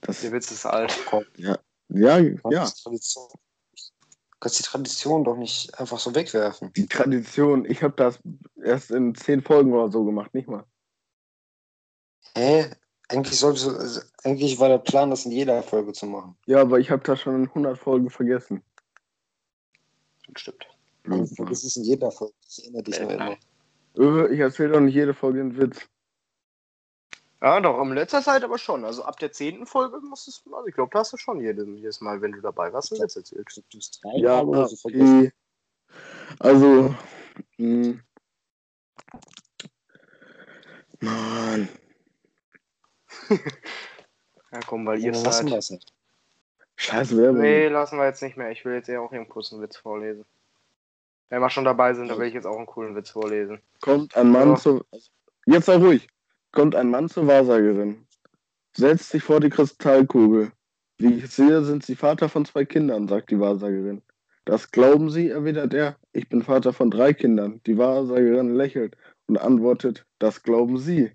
[0.01, 0.93] Das, Der Witz ist alt.
[1.37, 1.59] ja,
[1.89, 2.59] ja, Du ja.
[2.61, 6.73] kannst die Tradition- du kannst die Tradition doch nicht einfach so wegwerfen.
[6.73, 7.65] Die Tradition.
[7.65, 8.19] Ich habe das
[8.63, 10.65] erst in zehn Folgen oder so gemacht, nicht mal.
[12.37, 12.71] Hä?
[13.09, 16.35] Eigentlich, sollte, also eigentlich war der Plan, das in jeder Folge zu machen.
[16.47, 18.63] Ja, aber ich habe das schon in 100 Folgen vergessen.
[20.35, 20.67] Stimmt.
[21.05, 22.33] Du vergisst es in jeder Folge.
[22.43, 23.37] Das erinnert dich nur immer.
[23.99, 25.89] Äh, Ich erzähle doch nicht jede Folge einen Witz.
[27.41, 28.85] Ja, doch, in letzter Zeit aber schon.
[28.85, 29.67] Also ab der 10.
[29.67, 32.41] Folge musstest du, also ich glaube, da hast du schon jedes, jedes Mal, wenn du
[32.41, 33.49] dabei warst, einen Witz erzählt.
[33.71, 35.19] Du hast drei Ja, Mal oder so vergessen.
[35.19, 35.33] okay.
[36.39, 36.95] Also,
[37.59, 37.99] mh.
[41.01, 41.69] Mann.
[44.53, 45.59] Ja, komm, weil ihr Ja, lassen wir seid.
[45.61, 45.93] es halt.
[46.77, 47.41] Scheiß Werbung.
[47.41, 48.51] Nee, lassen wir jetzt nicht mehr.
[48.51, 50.27] Ich will jetzt eher auch einen kurzen Witz vorlesen.
[51.33, 53.59] Wenn wir schon dabei sind, dann will ich jetzt auch einen coolen Witz vorlesen.
[53.81, 54.57] Kommt ein Mann Ja.
[54.57, 54.85] zu.
[55.47, 56.07] Jetzt sei ruhig.
[56.51, 58.07] Kommt ein Mann zur Wahrsagerin.
[58.77, 60.53] Setzt sich vor die Kristallkugel.
[60.99, 64.03] Wie ich sehe, sind Sie Vater von zwei Kindern, sagt die Wahrsagerin.
[64.45, 65.97] Das glauben Sie, erwidert er.
[66.13, 67.63] Ich bin Vater von drei Kindern.
[67.65, 71.13] Die Wahrsagerin lächelt und antwortet, das glauben Sie.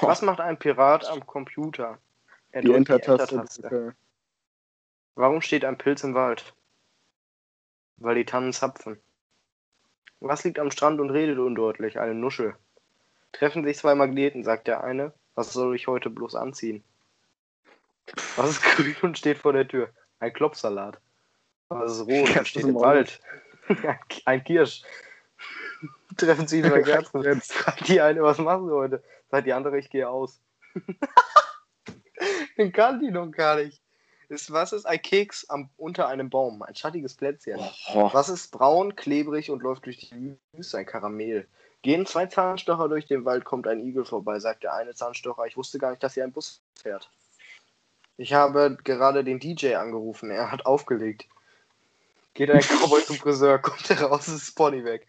[0.00, 1.98] Was macht ein Pirat am Computer?
[2.50, 3.94] Er Die Enter-Taste.
[5.14, 6.52] Warum steht ein Pilz im Wald?
[7.96, 9.00] Weil die Tannen zapfen.
[10.20, 11.98] Was liegt am Strand und redet undeutlich?
[11.98, 12.56] Eine Nuschel.
[13.32, 15.12] Treffen sich zwei Magneten, sagt der eine.
[15.34, 16.82] Was soll ich heute bloß anziehen?
[18.36, 19.90] Was ist grün und steht vor der Tür?
[20.20, 20.98] Ein Klopfsalat.
[21.68, 23.20] Was ist rot und steht im Wald?
[24.24, 24.82] ein Kirsch.
[26.16, 27.40] Treffen sich zwei Kerzen.
[27.40, 29.02] Fragt die eine, was machen sie heute?
[29.30, 30.40] Sagt die andere, ich gehe aus.
[32.56, 33.83] Den kann die noch gar nicht.
[34.28, 36.62] Ist, was ist ein Keks am, unter einem Baum?
[36.62, 37.58] Ein schattiges Plätzchen.
[37.92, 40.78] Oh, Was ist braun, klebrig und läuft durch die Wüste?
[40.78, 41.46] Ein Karamell.
[41.82, 45.44] Gehen zwei Zahnstocher durch den Wald, kommt ein Igel vorbei, sagt der eine Zahnstocher.
[45.44, 47.10] Ich wusste gar nicht, dass hier ein Bus fährt.
[48.16, 51.26] Ich habe gerade den DJ angerufen, er hat aufgelegt.
[52.32, 55.06] Geht ein Cowboy zum Friseur, kommt heraus, ist Pony weg.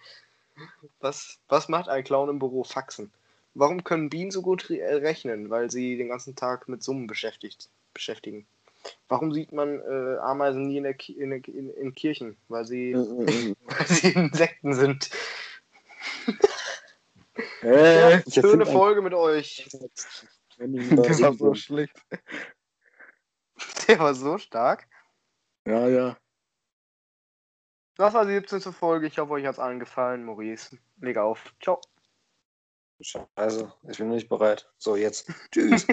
[1.00, 2.64] Was, was macht ein Clown im Büro?
[2.64, 3.12] Faxen.
[3.54, 5.50] Warum können Bienen so gut re- rechnen?
[5.50, 8.46] Weil sie den ganzen Tag mit Summen beschäftigt, beschäftigen.
[9.08, 12.38] Warum sieht man äh, Ameisen nie in, der Ki in, der- in, in Kirchen?
[12.48, 15.10] Weil sie, äh, äh, weil sie Insekten sind.
[17.64, 18.00] äh.
[18.00, 19.68] Ja, ich schöne Folge mit euch.
[20.58, 21.96] das war so schlecht.
[23.88, 24.88] Der war so stark.
[25.68, 26.18] Ja, ja.
[27.98, 28.60] Das war die 17.
[28.74, 29.08] Folge.
[29.08, 30.26] Ich hoffe, euch hat es allen gefallen.
[30.26, 31.54] Maurice, leg auf.
[31.62, 31.80] Ciao.
[33.36, 34.70] Also, ich bin noch nicht bereit.
[34.78, 35.32] So, jetzt.
[35.52, 35.86] Tschüss.